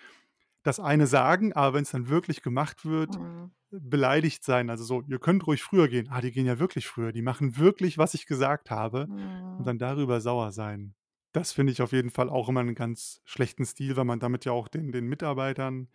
das 0.62 0.81
eine 0.81 1.07
sagen, 1.07 1.52
aber 1.54 1.75
wenn's 1.76 1.90
dann 1.92 2.09
wirklich 2.09 2.42
gemacht 2.42 2.85
wird, 2.87 3.19
Mhm. 3.19 3.52
beleidigt 3.71 4.45
sein. 4.45 4.71
Also 4.71 4.85
so: 4.85 5.02
„Ihr 5.09 5.19
könnt 5.21 5.47
ruhig 5.47 5.62
früher 5.62 5.88
gehen.“ 5.88 6.09
„Ah, 6.11 6.21
die 6.23 6.33
gehen 6.33 6.47
ja 6.47 6.59
wirklich 6.61 6.87
früher. 6.88 7.12
Die 7.12 7.23
machen 7.23 7.59
wirklich, 7.59 7.99
was 7.99 8.14
ich 8.14 8.26
gesagt 8.26 8.71
habe.“ 8.71 9.11
Und 9.59 9.66
Mhm. 9.66 9.69
dann 9.69 9.78
darüber 9.78 10.21
sauer 10.23 10.52
sein. 10.52 10.95
Das 11.35 11.52
finde 11.52 11.73
ich 11.73 11.81
auf 11.83 11.92
jeden 11.92 12.11
Fall 12.11 12.28
auch 12.31 12.49
immer 12.50 12.62
'nen 12.62 12.75
ganz 12.75 13.21
schlechten 13.25 13.64
Stil, 13.66 13.97
weil 13.97 14.04
man 14.04 14.21
damit 14.21 14.45
ja 14.45 14.52
auch 14.52 14.69
den 14.69 14.92
den 14.92 15.07
Mitarbeitern 15.09 15.88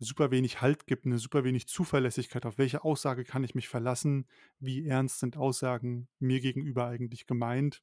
super 0.00 0.30
wenig 0.32 0.60
Halt 0.62 0.86
gibt, 0.86 1.06
'ne 1.06 1.18
super 1.18 1.44
wenig 1.44 1.68
Zuverlässigkeit. 1.68 2.46
Auf 2.46 2.58
welche 2.58 2.82
Aussage 2.84 3.24
kann 3.24 3.44
ich 3.44 3.54
mich 3.54 3.68
verlassen? 3.68 4.26
Wie 4.60 4.86
ernst 4.86 5.20
sind 5.20 5.36
Aussagen 5.36 6.08
mir 6.20 6.40
gegenüber 6.40 6.86
eigentlich 6.88 7.26
gemeint? 7.26 7.80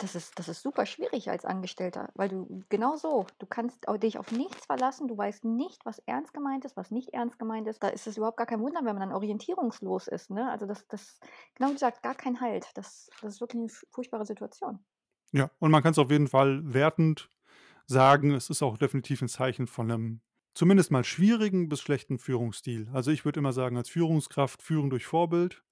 Das 0.00 0.14
ist 0.14 0.38
das 0.38 0.48
ist 0.48 0.62
super 0.62 0.86
schwierig 0.86 1.28
als 1.28 1.44
Angestellter, 1.44 2.10
weil 2.14 2.28
du 2.28 2.62
genau 2.68 2.94
so, 2.96 3.26
du 3.40 3.46
kannst 3.46 3.84
dich 4.02 4.16
auf 4.18 4.30
nichts 4.30 4.66
verlassen. 4.66 5.08
Du 5.08 5.16
weißt 5.18 5.44
nicht, 5.44 5.84
was 5.84 5.98
ernst 6.00 6.32
gemeint 6.32 6.64
ist, 6.64 6.76
was 6.76 6.92
nicht 6.92 7.12
ernst 7.14 7.38
gemeint 7.40 7.66
ist. 7.66 7.82
Da 7.82 7.88
ist 7.88 8.06
es 8.06 8.16
überhaupt 8.16 8.36
gar 8.36 8.46
kein 8.46 8.60
Wunder, 8.60 8.78
wenn 8.84 8.94
man 8.96 9.00
dann 9.08 9.12
orientierungslos 9.12 10.06
ist, 10.06 10.30
ne? 10.30 10.50
Also, 10.50 10.66
das 10.66 10.86
das 10.86 11.18
genau 11.56 11.70
wie 11.70 11.74
gesagt, 11.74 12.02
gar 12.04 12.14
kein 12.14 12.40
Halt. 12.40 12.66
Das 12.76 13.08
das 13.20 13.34
ist 13.34 13.40
wirklich 13.40 13.60
'ne 13.60 13.66
f 13.66 13.84
furchtbare 13.90 14.24
Situation. 14.24 14.84
Ja, 15.32 15.50
und 15.58 15.70
man 15.70 15.82
kann's 15.82 15.98
auf 15.98 16.10
jeden 16.10 16.28
Fall 16.28 16.62
wertend 16.72 17.28
sagen. 17.86 18.32
Es 18.34 18.50
ist 18.50 18.62
auch 18.62 18.78
definitiv 18.78 19.22
'n 19.22 19.28
Zeichen 19.28 19.66
von 19.66 19.86
'nem 19.88 20.22
zumindest 20.54 20.90
mal 20.90 21.04
schwierigen 21.04 21.68
bis 21.68 21.80
schlechten 21.82 22.18
Führungsstil. 22.18 22.88
Also, 22.92 23.10
ich 23.10 23.24
würde 23.24 23.40
immer 23.40 23.52
sagen, 23.52 23.76
als 23.76 23.90
Führungskraft 23.90 24.62
führen 24.62 24.90
durch 24.90 25.06
Vorbild. 25.06 25.62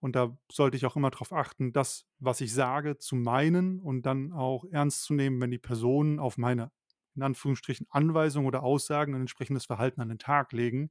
Und 0.00 0.16
da 0.16 0.36
sollte 0.50 0.76
ich 0.76 0.86
auch 0.86 0.96
immer 0.96 1.10
drauf 1.10 1.32
achten, 1.32 1.72
das, 1.72 2.06
was 2.20 2.40
ich 2.40 2.52
sage, 2.54 2.98
zu 2.98 3.16
meinen 3.16 3.80
und 3.80 4.02
dann 4.06 4.32
auch 4.32 4.64
ernst 4.70 5.02
zu 5.04 5.14
nehmen, 5.14 5.40
wenn 5.40 5.50
die 5.50 5.58
Personen 5.58 6.18
auf 6.20 6.38
meine, 6.38 6.70
in 7.16 7.22
Anführungsstrichen, 7.22 7.86
Anweisung 7.90 8.46
oder 8.46 8.62
Aussagen 8.62 9.14
'n 9.14 9.22
entsprechendes 9.22 9.66
Verhalten 9.66 10.00
an 10.00 10.08
den 10.10 10.18
Tag 10.20 10.52
legen. 10.52 10.90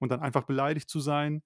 Und 0.00 0.10
dann 0.12 0.20
einfach 0.20 0.44
beleidigt 0.44 0.88
zu 0.90 1.00
sein, 1.00 1.42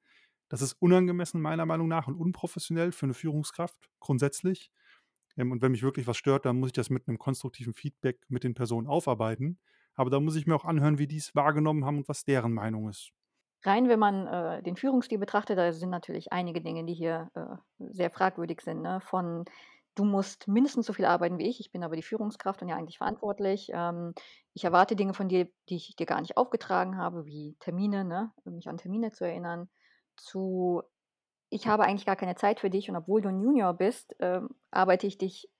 das 0.50 0.62
ist 0.62 0.74
unangemessen 0.80 1.40
meiner 1.42 1.66
Meinung 1.66 1.88
nach 1.88 2.08
und 2.08 2.16
unprofessionell 2.16 2.92
für 2.92 3.06
'ne 3.08 3.14
Führungskraft 3.14 3.90
grundsätzlich. 4.00 4.70
Ähm, 5.38 5.52
und 5.52 5.62
wenn 5.62 5.72
mich 5.72 5.82
wirklich 5.84 6.06
was 6.08 6.16
stört, 6.18 6.46
dann 6.46 6.58
muss 6.60 6.68
ich 6.70 6.74
das 6.74 6.90
mit 6.90 7.08
'nem 7.08 7.18
konstruktiven 7.18 7.74
Feedback 7.74 8.20
mit 8.28 8.44
den 8.44 8.54
Personen 8.54 8.88
aufarbeiten. 8.88 9.58
Aber 9.96 10.10
da 10.10 10.20
muss 10.20 10.36
ich 10.36 10.46
mir 10.46 10.56
auch 10.56 10.64
anhören, 10.66 10.98
wie 10.98 11.06
die's 11.08 11.34
wahrgenommen 11.36 11.84
haben 11.86 11.98
und 11.98 12.08
was 12.08 12.24
deren 12.24 12.54
Meinung 12.54 12.88
ist. 12.90 13.10
Rein, 13.64 13.88
wenn 13.88 13.98
man, 13.98 14.26
äh, 14.28 14.62
den 14.62 14.76
Führungsstil 14.76 15.18
betrachtet, 15.18 15.58
da 15.58 15.72
sind 15.72 15.90
natürlich 15.90 16.32
einige 16.32 16.60
Dinge, 16.60 16.84
die 16.84 16.94
hier, 16.94 17.30
äh, 17.34 17.56
sehr 17.92 18.10
fragwürdig 18.10 18.60
sind, 18.60 18.82
ne? 18.82 19.00
Von: 19.00 19.44
„Du 19.96 20.04
musst 20.04 20.46
mindestens 20.46 20.86
so 20.86 20.92
viel 20.92 21.06
arbeiten 21.06 21.38
wie 21.38 21.48
ich. 21.48 21.58
Ich 21.58 21.72
bin 21.72 21.82
aber 21.82 21.96
die 21.96 22.02
Führungskraft 22.04 22.62
und 22.62 22.68
ja 22.68 22.76
eigentlich 22.76 22.98
verantwortlich. 22.98 23.70
Ähm, 23.74 24.14
ich 24.54 24.62
erwarte 24.64 24.94
Dinge 24.94 25.12
von 25.12 25.28
dir, 25.28 25.48
die 25.68 25.74
ich 25.76 25.96
dir 25.96 26.06
gar 26.06 26.20
nicht 26.20 26.36
aufgetragen 26.36 26.96
habe, 26.98 27.26
wie 27.26 27.56
Termine, 27.58 28.04
ne, 28.04 28.30
mich 28.44 28.68
an 28.68 28.76
Termine 28.78 29.10
zu 29.10 29.24
erinnern.“ 29.24 29.68
Zu: 30.16 30.82
„Ich 31.50 31.66
habe 31.68 31.84
eigentlich 31.84 32.06
gar 32.06 32.16
keine 32.16 32.36
Zeit 32.36 32.60
für 32.60 32.70
dich 32.70 32.90
und 32.90 32.96
obwohl 32.96 33.22
du 33.22 33.28
'n 33.30 33.40
Junior 33.40 33.74
bist, 33.74 34.16
ähm, 34.20 34.50
arbeite 34.72 35.06
ich 35.08 35.18
dich 35.18 35.50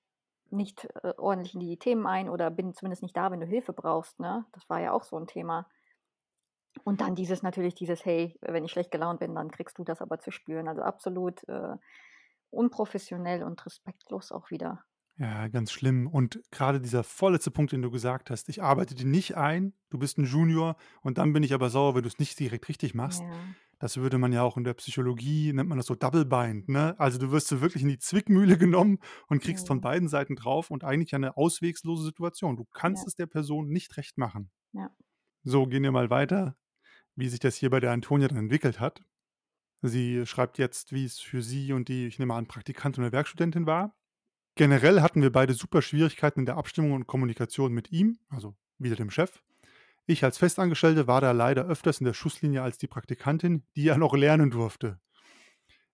nicht, 0.50 0.87
äh, 1.05 1.14
ordentlich 1.19 1.55
in 1.55 1.61
die 1.61 1.78
Themen 1.78 2.07
ein 2.07 2.28
oder 2.31 2.50
bin 2.50 2.75
zumindest 2.75 3.02
nicht 3.02 3.17
da, 3.17 3.31
wenn 3.33 3.40
du 3.40 3.47
Hilfe 3.47 3.73
brauchst“, 3.75 4.21
ne? 4.21 4.47
Das 4.52 4.69
war 4.71 4.81
ja 4.81 4.93
auch 4.93 5.05
so 5.05 5.17
'n 5.19 5.26
Thema. 5.28 5.69
Und 6.85 7.00
dann 7.00 7.14
dieses 7.14 7.42
natürlich 7.42 7.75
dieses: 7.75 8.04
„Hey, 8.04 8.37
wenn 8.40 8.64
ich 8.64 8.73
schlecht 8.73 8.90
gelaunt 8.90 9.20
bin, 9.20 9.35
dann 9.35 9.50
kriegst 9.50 9.78
du 9.78 9.85
das 9.85 10.00
aber 10.02 10.18
zu 10.18 10.30
spüren.“ 10.30 10.68
Also, 10.68 10.82
absolut, 10.82 11.47
äh, 11.49 11.76
unprofessionell 12.50 13.42
und 13.44 13.64
respektlos 13.66 14.32
auch 14.32 14.50
wieder. 14.50 14.85
Ja, 15.20 15.49
ganz 15.49 15.73
schlimm. 15.73 16.06
Und 16.06 16.40
grade 16.52 16.80
dieser 16.80 17.02
vorletzte 17.02 17.50
Punkt, 17.50 17.73
den 17.73 17.82
du 17.82 17.90
gesagt 17.90 18.30
hast: 18.30 18.49
„Ich 18.49 18.62
arbeite 18.62 18.94
dir 18.94 19.04
nicht 19.06 19.37
ein, 19.37 19.73
du 19.90 19.99
bist 19.99 20.16
'n 20.18 20.25
Junior 20.25 20.76
und 21.02 21.18
dann 21.18 21.32
bin 21.32 21.42
ich 21.42 21.52
aber 21.54 21.70
sauer, 21.70 21.97
wenn 21.97 22.04
du's 22.04 22.18
nicht 22.20 22.38
direkt 22.38 22.68
richtig 22.68 22.94
machst.“ 22.94 23.26
Ja. 23.26 23.58
Das 23.80 23.97
würde 23.97 24.18
man 24.18 24.32
ja 24.32 24.42
auch 24.42 24.56
in 24.56 24.64
der 24.64 24.75
Psychologie 24.75 25.52
nennt 25.52 25.68
man 25.68 25.78
das 25.78 25.87
so 25.87 25.94
Double 25.97 26.25
Bind, 26.25 26.68
ne? 26.68 26.94
Also, 26.99 27.18
du 27.18 27.30
wirst 27.32 27.49
so 27.49 27.61
wirklich 27.61 27.82
in 27.82 27.88
die 27.88 27.99
Zwickmühle 27.99 28.58
genommen 28.58 28.99
und 29.28 29.42
kriegst 29.42 29.66
von 29.66 29.80
Mhm. 29.80 29.80
beiden 29.80 30.08
Seiten 30.08 30.37
drauf 30.37 30.70
und 30.70 30.85
eigentlich 30.85 31.11
ja 31.12 31.18
'ne 31.18 31.37
auswegslose 31.37 32.04
Situation. 32.04 32.56
Du 32.56 32.64
kannst 32.73 33.04
Ja. 33.04 33.08
es 33.08 33.14
der 33.16 33.26
Person 33.26 33.68
nicht 33.68 33.97
recht 33.97 34.18
machen. 34.18 34.50
Ja. 34.75 34.90
So, 35.44 35.66
gehen 35.66 35.82
wir 35.85 35.92
mal 35.92 36.11
weiter, 36.11 36.56
wie 37.18 37.28
sich 37.28 37.40
das 37.40 37.56
hier 37.56 37.70
bei 37.70 37.80
der 37.80 37.90
Antonia 37.90 38.28
dann 38.28 38.38
entwickelt 38.38 38.78
hat. 38.78 39.02
Sie 39.82 40.25
schreibt 40.26 40.58
jetzt, 40.58 40.92
wie's 40.92 41.18
für 41.20 41.42
sie 41.42 41.72
und 41.72 41.88
die, 41.88 42.06
ich 42.06 42.18
nehme 42.18 42.34
an, 42.34 42.46
Praktikantin 42.46 43.04
oder 43.04 43.12
Werkstudentin 43.12 43.66
war. 43.66 43.96
„Generell 44.56 45.02
hatten 45.02 45.22
wir 45.22 45.32
beide 45.32 45.54
super 45.54 45.82
Schwierigkeiten 45.82 46.40
in 46.40 46.46
der 46.46 46.56
Abstimmung 46.56 46.92
und 46.92 47.06
Kommunikation 47.06 47.72
mit 47.72 47.92
ihm“, 47.92 48.18
also 48.28 48.56
wieder 48.78 48.96
dem 48.96 49.10
Chef. 49.10 49.42
„Ich 50.06 50.25
als 50.25 50.38
Festangestellte 50.38 51.06
war 51.08 51.20
da 51.20 51.32
leider 51.32 51.66
öfters 51.66 52.00
in 52.00 52.06
der 52.06 52.14
Schusslinie 52.14 52.62
als 52.62 52.78
die 52.78 52.88
Praktikantin, 52.88 53.64
die 53.76 53.84
ja 53.84 53.98
noch 53.98 54.14
lernen 54.14 54.50
durfte. 54.50 55.00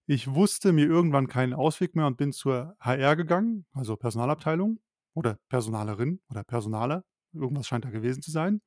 Ich 0.07 0.35
wusste 0.35 0.73
mir 0.73 0.87
irgendwann 0.87 1.28
keinen 1.28 1.54
Ausweg 1.54 1.97
mehr 1.97 2.07
und 2.07 2.19
bin 2.19 2.33
zur 2.33 2.76
HR 2.81 3.16
gegangen, 3.16 3.64
also 3.73 3.97
Personalabteilung 3.97 4.78
oder 5.14 5.38
Personalerin 5.49 6.21
oder 6.28 6.45
Personaler, 6.45 7.04
irgendwas 7.33 7.66
scheint 7.66 7.87
da 7.87 7.90
gewesen 7.90 8.23
zu 8.23 8.31
sein, 8.31 8.61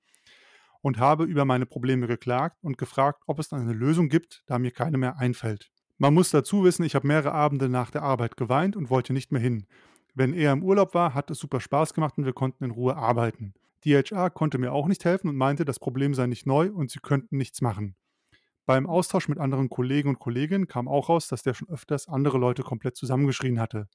und 0.81 1.00
habe 1.00 1.24
über 1.24 1.46
meine 1.46 1.65
Probleme 1.65 2.07
geklagt 2.07 2.57
und 2.62 2.77
gefragt, 2.77 3.24
ob 3.27 3.39
es 3.39 3.53
eine 3.53 3.74
Lösung 3.74 4.10
gibt, 4.10 4.43
da 4.48 4.60
mir 4.60 4.72
keine 4.72 4.98
mehr 4.98 5.17
einfällt. 5.17 5.72
Man 5.98 6.13
muss 6.13 6.29
dazu 6.29 6.63
wissen, 6.63 6.84
ich 6.84 6.96
habe 6.96 7.07
mehrere 7.07 7.34
Abende 7.34 7.69
nach 7.69 7.89
der 7.89 8.03
Arbeit 8.03 8.38
geweint 8.38 8.75
und 8.75 8.89
wollte 8.89 9.13
nicht 9.13 9.31
mehr 9.31 9.41
hin. 9.41 9.65
Wenn 10.13 10.34
er 10.34 10.53
im 10.53 10.63
Urlaub 10.63 10.93
war, 10.93 11.13
hat 11.13 11.31
es 11.31 11.39
super 11.39 11.60
Spaß 11.60 11.93
gemacht 11.93 12.17
und 12.17 12.25
wir 12.25 12.34
konnten 12.34 12.63
in 12.63 12.72
Ruhe 12.72 12.96
arbeiten. 12.96 13.53
Die 13.84 13.96
HR 13.96 14.29
konnte 14.29 14.57
mir 14.57 14.74
auch 14.74 14.88
nicht 14.88 15.05
helfen 15.05 15.29
und 15.29 15.36
meinte, 15.36 15.65
das 15.65 15.79
Problem 15.79 16.13
sei 16.13 16.27
nicht 16.27 16.46
neu 16.46 16.72
und 16.72 16.91
sie 16.91 17.00
könnten 17.00 17.38
nichts 17.38 17.62
machen. 17.62 17.96
Beim 18.65 18.86
Austausch 18.86 19.29
mit 19.29 19.38
anderen 19.38 19.69
Kollegen 19.69 20.10
und 20.10 20.19
Kolleginnen 20.19 20.67
kam 20.67 20.88
auch 20.88 21.10
raus, 21.10 21.27
dass 21.27 21.41
der 21.41 21.53
schon 21.53 21.69
öfters 21.69 22.07
andere 22.07 22.38
Leute 22.38 22.63
komplett 22.63 22.98
zusammengeschrien 22.98 23.60
hatte. 23.60 23.88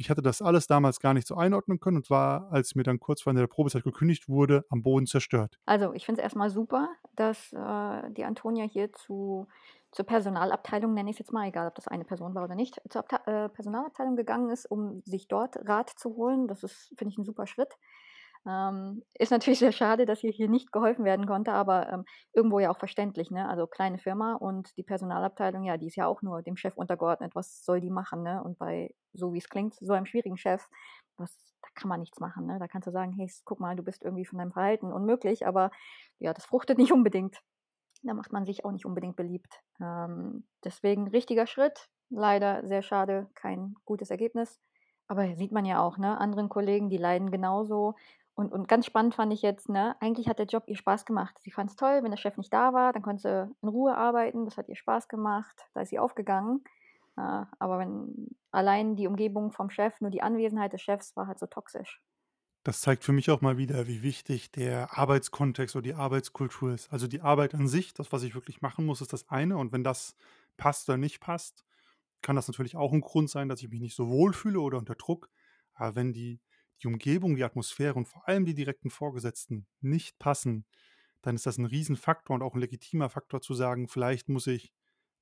Ich 0.00 0.08
hatte 0.08 0.22
das 0.22 0.40
alles 0.40 0.66
damals 0.66 0.98
gar 0.98 1.12
nicht 1.12 1.26
so 1.26 1.36
einordnen 1.36 1.78
können 1.78 1.98
und 1.98 2.08
war, 2.08 2.50
als 2.50 2.74
mir 2.74 2.84
dann 2.84 2.98
kurz 3.00 3.20
vor 3.20 3.30
Ende 3.32 3.42
der 3.42 3.48
Probezeit 3.48 3.84
gekündigt 3.84 4.28
wurde, 4.30 4.64
am 4.70 4.82
Boden 4.82 5.06
zerstört.“ 5.06 5.58
Also, 5.68 5.92
ich 5.92 6.04
finde 6.06 6.20
es 6.20 6.24
erst 6.24 6.36
mal 6.36 6.50
super, 6.50 6.88
dass, 7.16 7.52
äh, 7.52 8.10
die 8.12 8.24
Antonia 8.24 8.64
hier 8.64 8.92
zu 8.92 9.46
zur 9.92 10.06
Personalabteilung, 10.06 10.94
nenne 10.94 11.10
ich's 11.10 11.18
jetzt 11.18 11.32
mal, 11.32 11.48
egal 11.48 11.66
ob 11.66 11.74
das 11.74 11.88
eine 11.88 12.04
Person 12.04 12.32
war 12.36 12.44
oder 12.44 12.54
nicht, 12.54 12.80
zur 12.88 13.00
Abtei 13.00 13.16
äh, 13.26 13.48
Personalabteilung 13.48 14.14
gegangen 14.14 14.48
ist, 14.50 14.66
um 14.70 15.02
sich 15.04 15.26
dort 15.26 15.56
Rat 15.68 15.90
zu 15.90 16.14
holen. 16.14 16.46
Das 16.46 16.62
ist, 16.62 16.92
finde 16.96 17.10
ich, 17.12 17.18
'n 17.18 17.24
super 17.24 17.46
Schritt. 17.48 17.76
Ähm, 18.46 19.02
ist 19.18 19.30
natürlich 19.32 19.58
sehr 19.58 19.72
schade, 19.72 20.06
dass 20.06 20.24
ihr 20.24 20.30
hier 20.32 20.48
nicht 20.48 20.72
geholfen 20.72 21.04
werden 21.04 21.26
konnte, 21.26 21.52
aber, 21.52 21.90
ähm, 21.92 22.04
irgendwo 22.32 22.58
ja 22.58 22.70
auch 22.70 22.78
verständlich, 22.78 23.30
ne? 23.30 23.48
Also, 23.48 23.66
kleine 23.66 23.98
Firma 23.98 24.34
und 24.34 24.76
die 24.78 24.82
Personalabteilung, 24.82 25.64
ja, 25.64 25.76
die 25.76 25.86
ist 25.88 25.96
ja 25.96 26.06
auch 26.06 26.22
nur 26.22 26.42
dem 26.42 26.56
Chef 26.56 26.76
untergeordnet. 26.76 27.34
Was 27.34 27.62
soll 27.64 27.80
die 27.80 27.90
machen, 27.90 28.22
ne? 28.22 28.42
Und 28.42 28.58
bei 28.58 28.94
so 29.12 29.32
wie's 29.34 29.48
klingt, 29.50 29.74
so 29.74 29.92
einem 29.92 30.06
schwierigen 30.06 30.38
Chef, 30.38 30.66
was 31.18 31.36
da 31.62 31.68
kann 31.74 31.88
man 31.90 32.00
nichts 32.00 32.18
machen, 32.20 32.46
ne? 32.46 32.58
Da 32.58 32.66
kannst 32.68 32.86
du 32.88 32.92
sagen: 32.92 33.12
„Hey, 33.12 33.30
guck 33.44 33.60
mal, 33.60 33.76
du 33.76 33.82
bist 33.82 34.02
irgendwie 34.04 34.24
von 34.24 34.38
deinem 34.38 34.52
Verhalten 34.52 34.92
unmöglich“, 34.92 35.46
aber 35.46 35.70
ja, 36.18 36.32
das 36.32 36.46
fruchtet 36.46 36.78
nicht 36.78 36.92
unbedingt. 36.92 37.40
Da 38.02 38.14
macht 38.14 38.32
man 38.32 38.46
sich 38.46 38.64
auch 38.64 38.72
nicht 38.72 38.86
unbedingt 38.86 39.16
beliebt. 39.16 39.60
Ähm, 39.80 40.44
deswegen 40.64 41.08
richtiger 41.08 41.46
Schritt, 41.46 41.88
leider 42.10 42.66
sehr 42.66 42.82
schade, 42.82 43.28
kein 43.34 43.74
gutes 43.84 44.10
Ergebnis. 44.10 44.58
Aber 45.08 45.34
sieht 45.36 45.52
man 45.52 45.64
ja 45.66 45.82
auch, 45.82 45.98
ne, 45.98 46.18
anderen 46.18 46.48
Kollegen, 46.48 46.88
die 46.88 46.96
leiden 46.96 47.30
genauso. 47.30 47.94
Und 48.40 48.52
und 48.52 48.68
ganz 48.68 48.86
spannend 48.86 49.14
fand 49.14 49.32
ich 49.34 49.42
jetzt, 49.42 49.68
ne, 49.68 49.96
eigentlich 50.00 50.26
hat 50.28 50.38
der 50.38 50.46
Job 50.46 50.64
ihr 50.66 50.76
Spaß 50.76 51.04
gemacht. 51.04 51.36
Sie 51.40 51.50
fand's 51.50 51.76
toll, 51.76 52.00
wenn 52.02 52.10
der 52.10 52.16
Chef 52.16 52.38
nicht 52.38 52.52
da 52.54 52.72
war, 52.72 52.92
dann 52.94 53.02
konnte 53.02 53.22
sie 53.22 53.54
in 53.62 53.68
Ruhe 53.68 53.94
arbeiten. 53.96 54.46
Das 54.46 54.56
hat 54.56 54.68
ihr 54.68 54.76
Spaß 54.76 55.08
gemacht. 55.08 55.68
Da 55.74 55.82
ist 55.82 55.90
sie 55.90 55.98
aufgegangen. 55.98 56.64
Äh, 57.18 57.20
aber 57.58 57.78
wenn 57.78 58.28
allein 58.50 58.96
die 58.96 59.06
Umgebung 59.08 59.52
vom 59.52 59.68
Chef, 59.70 60.00
nur 60.00 60.10
die 60.10 60.22
Anwesenheit 60.22 60.72
des 60.72 60.80
Chefs 60.82 61.14
war 61.16 61.26
halt 61.26 61.38
so 61.38 61.46
toxisch. 61.46 62.00
Das 62.64 62.82
zeigt 62.82 63.04
für 63.04 63.12
mich 63.12 63.30
auch 63.30 63.40
mal 63.40 63.56
wieder, 63.56 63.86
wie 63.86 64.02
wichtig 64.02 64.50
der 64.52 64.98
Arbeitskontext 64.98 65.76
oder 65.76 65.82
die 65.82 65.94
Arbeitskultur 65.94 66.74
ist. 66.74 66.92
Also, 66.92 67.06
die 67.06 67.22
Arbeit 67.22 67.54
an 67.54 67.68
sich, 67.68 67.94
das, 67.94 68.12
was 68.12 68.22
ich 68.22 68.34
wirklich 68.34 68.60
machen 68.60 68.84
muss, 68.84 69.00
ist 69.00 69.12
das 69.14 69.28
eine 69.30 69.56
und 69.56 69.72
wenn 69.72 69.82
das 69.84 70.14
passt 70.58 70.88
oder 70.88 70.98
nicht 70.98 71.20
passt, 71.20 71.64
kann 72.22 72.36
das 72.36 72.48
natürlich 72.48 72.76
auch 72.76 72.92
'n 72.92 73.00
Grund 73.02 73.30
sein, 73.30 73.48
dass 73.48 73.62
ich 73.62 73.70
mich 73.70 73.80
nicht 73.80 73.96
so 73.96 74.08
wohlfühle 74.10 74.60
oder 74.60 74.78
unter 74.78 74.94
Druck. 74.96 75.30
Aber 75.74 75.94
wenn 75.96 76.12
die 76.12 76.40
die 76.82 76.88
Umgebung, 76.88 77.36
die 77.36 77.44
Atmosphäre 77.44 77.94
und 77.94 78.06
vor 78.08 78.28
allem 78.28 78.44
die 78.46 78.54
direkten 78.54 78.90
Vorgesetzten 78.90 79.66
nicht 79.80 80.18
passen, 80.18 80.66
dann 81.22 81.36
ist 81.36 81.46
das 81.46 81.58
'n 81.58 81.66
Riesenfaktor 81.66 82.34
und 82.36 82.42
auch 82.42 82.54
'n 82.56 82.60
legitimer 82.60 83.10
Faktor 83.10 83.40
zu 83.42 83.54
sagen: 83.54 83.88
„Vielleicht 83.88 84.28
muss 84.30 84.46
ich 84.48 84.72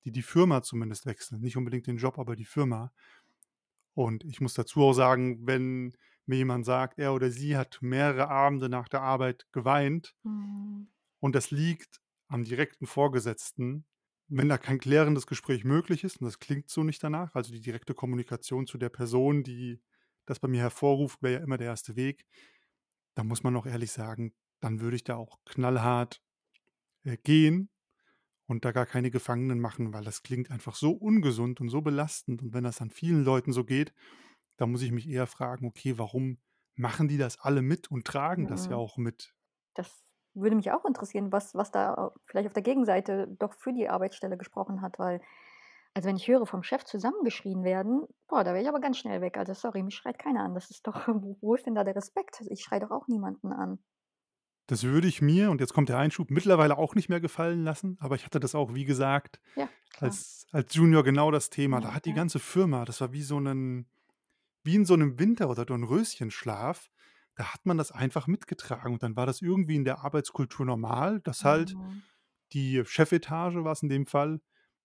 die 0.04 0.12
die 0.12 0.22
Firma 0.22 0.62
zumindest 0.62 1.06
wechseln.“ 1.06 1.40
Nicht 1.42 1.56
unbedingt 1.58 1.86
den 1.88 1.98
Job, 1.98 2.18
aber 2.18 2.36
die 2.36 2.44
Firma. 2.46 2.92
Und 3.96 4.24
ich 4.24 4.40
muss 4.40 4.54
dazu 4.54 4.82
auch 4.82 4.92
sagen, 4.92 5.46
wenn 5.46 5.92
mir 6.26 6.36
jemand 6.36 6.64
sagt, 6.64 6.98
er 6.98 7.14
oder 7.14 7.30
sie 7.30 7.56
hat 7.56 7.78
mehrere 7.80 8.28
Abende 8.28 8.68
nach 8.68 8.88
der 8.88 9.02
Arbeit 9.02 9.46
geweint 9.52 10.14
Mhm. 10.24 10.88
und 11.22 11.34
das 11.34 11.50
liegt 11.50 12.00
am 12.28 12.44
direkten 12.44 12.86
Vorgesetzten, 12.86 13.86
wenn 14.28 14.48
da 14.48 14.58
kein 14.58 14.78
klärendes 14.78 15.26
Gespräch 15.26 15.64
möglich 15.64 16.04
ist 16.04 16.20
und 16.20 16.26
das 16.26 16.38
klingt 16.38 16.68
so 16.68 16.84
nicht 16.84 17.02
danach, 17.02 17.34
also, 17.34 17.52
die 17.52 17.60
direkte 17.60 17.94
Kommunikation 17.94 18.66
zu 18.66 18.78
der 18.78 18.90
Person, 18.90 19.42
die 19.42 19.80
das 20.30 20.40
bei 20.40 20.48
mir 20.48 20.60
hervorruft, 20.62 21.22
wäre 21.22 21.34
ja 21.34 21.40
immer 21.44 21.58
der 21.58 21.68
1. 21.68 21.96
Weg. 21.96 22.26
Da 23.16 23.24
muss 23.24 23.42
man 23.44 23.56
auch 23.56 23.66
ehrlich 23.66 23.92
sagen, 23.92 24.34
dann 24.60 24.80
würde 24.80 24.96
ich 24.96 25.04
da 25.04 25.16
auch 25.16 25.38
knallhart, 25.46 26.22
äh, 27.04 27.16
gehen 27.18 27.70
und 28.48 28.64
da 28.66 28.72
gar 28.72 28.86
keine 28.86 29.10
Gefangenen 29.12 29.60
machen, 29.60 29.92
weil 29.94 30.04
das 30.04 30.22
klingt 30.24 30.50
einfach 30.52 30.74
so 30.76 30.92
ungesund 30.92 31.60
und 31.60 31.68
so 31.70 31.82
belastend. 31.82 32.42
Und 32.42 32.54
wenn 32.54 32.64
das 32.64 32.78
dann 32.78 32.90
vielen 32.90 33.24
Leuten 33.24 33.52
so 33.52 33.64
geht, 33.64 33.94
dann 34.58 34.70
muss 34.72 34.82
ich 34.82 34.92
mich 34.92 35.08
eher 35.08 35.26
fragen: 35.28 35.66
„Okay, 35.66 35.98
warum 35.98 36.38
machen 36.76 37.08
die 37.08 37.18
das 37.18 37.40
alle 37.40 37.62
mit 37.62 37.90
und 37.90 38.06
tragen 38.06 38.46
das 38.48 38.68
ja 38.68 38.76
Mhm. 38.76 38.78
auch 38.78 38.96
mit?“ 38.98 39.34
Das 39.74 40.04
würde 40.34 40.56
mich 40.56 40.72
auch 40.72 40.84
interessieren, 40.84 41.32
was 41.32 41.54
was 41.54 41.70
da 41.72 42.12
vielleicht 42.26 42.48
auf 42.48 42.54
der 42.54 42.62
Gegenseite 42.62 43.28
doch 43.28 43.54
für 43.54 43.72
die 43.72 43.88
Arbeitsstelle 43.88 44.38
gesprochen 44.38 44.82
hat, 44.82 44.98
weil 44.98 45.20
also, 45.98 46.08
wenn 46.08 46.16
ich 46.16 46.28
höre, 46.28 46.46
vom 46.46 46.62
Chef 46.62 46.84
zusammengeschrien 46.84 47.64
werden, 47.64 48.06
boah, 48.28 48.44
da 48.44 48.52
wäre 48.54 48.62
ich 48.62 48.68
aber 48.68 48.80
ganz 48.80 48.98
schnell 48.98 49.20
weg. 49.20 49.36
Also, 49.38 49.54
sorry, 49.54 49.82
mich 49.82 49.96
schreit 49.96 50.18
keiner 50.18 50.42
an. 50.44 50.54
Das 50.54 50.70
ist 50.70 50.86
doch 50.86 50.94
wo 51.42 51.54
ist 51.56 51.66
denn 51.66 51.74
da 51.74 51.84
der 51.84 51.96
Respekt? 51.96 52.40
Ich 52.50 52.62
schreie 52.64 52.80
doch 52.80 52.90
auch 52.92 53.08
niemanden 53.08 53.52
an. 53.52 53.80
Das 54.66 54.82
würde 54.84 55.08
ich 55.08 55.22
mir 55.22 55.50
und 55.50 55.60
jetzt 55.60 55.72
kommt 55.72 55.88
der 55.88 55.98
Einschub, 55.98 56.30
mittlerweile 56.30 56.76
auch 56.76 56.94
nicht 56.94 57.08
mehr 57.08 57.20
gefallen 57.20 57.64
lassen, 57.64 57.96
aber 58.00 58.16
ich 58.16 58.24
hatte 58.26 58.38
das 58.40 58.54
auch, 58.54 58.74
wie 58.74 58.84
gesagt, 58.84 59.40
Ja, 59.54 59.74
als 59.98 60.46
als 60.52 60.74
Junior 60.74 61.04
genau 61.04 61.30
das 61.30 61.50
Thema. 61.50 61.80
Da 61.80 61.92
Ja, 61.92 61.94
hat 61.94 62.06
die 62.06 62.12
ja. 62.12 62.14
ganze 62.14 62.38
Firma 62.40 62.84
das 62.86 63.00
war 63.02 63.12
wie 63.12 63.22
so 63.22 63.40
'nen 63.40 63.88
wie 64.64 64.76
in 64.76 64.84
so 64.86 64.96
'nem 64.96 65.18
Winter 65.20 65.50
oder 65.50 65.64
Dornröschenschlaf. 65.66 66.90
Da 67.36 67.54
hat 67.54 67.66
man 67.66 67.78
das 67.78 67.92
einfach 67.92 68.26
mitgetragen 68.28 68.94
und 68.94 69.02
dann 69.04 69.16
war 69.16 69.26
das 69.26 69.42
irgendwie 69.42 69.76
in 69.76 69.84
der 69.86 70.00
Arbeitskultur 70.00 70.66
normal, 70.66 71.20
dass 71.22 71.44
halt 71.44 71.76
Mhm. 71.76 72.02
die 72.52 72.82
Chefetage 72.86 73.64
war's 73.64 73.82
in 73.82 73.88
dem 73.88 74.06
Fall, 74.06 74.40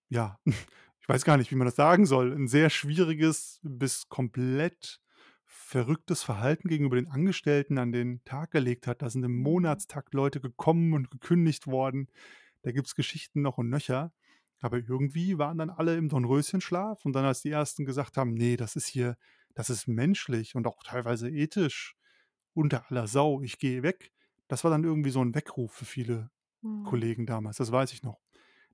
ja, 0.10 0.39
ich 1.04 1.10
weiß 1.10 1.26
gar 1.26 1.38
nicht, 1.38 1.52
wie 1.52 1.56
man 1.56 1.66
das 1.68 1.76
sagen 1.76 2.06
soll, 2.08 2.34
'n 2.34 2.48
sehr 2.48 2.70
schwieriges 2.70 3.60
bis 3.63 4.10
komplett 4.10 5.02
verrücktes 5.46 6.24
Verhalten 6.24 6.70
gegenüber 6.70 6.96
den 6.98 7.10
Angestellten 7.10 7.78
an 7.78 7.92
den 7.92 8.24
Tag 8.26 8.52
gelegt 8.52 8.88
hat. 8.88 9.02
Da 9.04 9.10
sind 9.10 9.24
im 9.26 9.42
Mhm. 9.42 9.44
Monatstakt 9.44 10.13
Leute 10.16 10.42
gekommen 10.42 10.94
und 10.94 11.12
gekündigt 11.12 11.68
worden. 11.68 12.08
Da 12.63 12.72
gibt's 12.72 12.96
Geschichten 12.96 13.42
noch 13.44 13.58
und 13.60 13.70
nöcher. 13.70 14.13
Aber 14.62 14.78
irgendwie 14.80 15.38
waren 15.39 15.58
dann 15.60 15.70
alle 15.72 15.98
im 15.98 16.10
Dornröschenschlaf 16.10 17.06
und 17.06 17.13
dann, 17.13 17.26
als 17.26 17.42
die 17.44 17.52
Ersten 17.52 17.86
gesagt 17.86 18.18
haben: 18.18 18.34
„Ne, 18.36 18.58
das 18.58 18.76
ist 18.78 18.88
hier 18.88 19.18
das 19.56 19.70
ist 19.70 19.88
menschlich 19.88 20.56
und 20.56 20.68
auch 20.68 20.84
teilweise 20.84 21.30
ethisch 21.30 21.96
unter 22.56 22.89
aller 22.92 23.08
Sau. 23.08 23.42
Ich 23.44 23.60
gehe 23.60 23.84
weg.“ 23.84 24.12
Das 24.50 24.63
war 24.66 24.72
dann 24.72 24.84
irgendwie 24.86 25.12
so 25.12 25.22
'n 25.22 25.36
Weckruf 25.36 25.74
für 25.74 25.86
viele 25.86 26.32
Mhm. 26.63 27.04
Kollegen 27.04 27.26
damals, 27.28 27.58
das 27.58 27.72
weiß 27.74 27.94
ich 27.94 28.04
noch. 28.04 28.22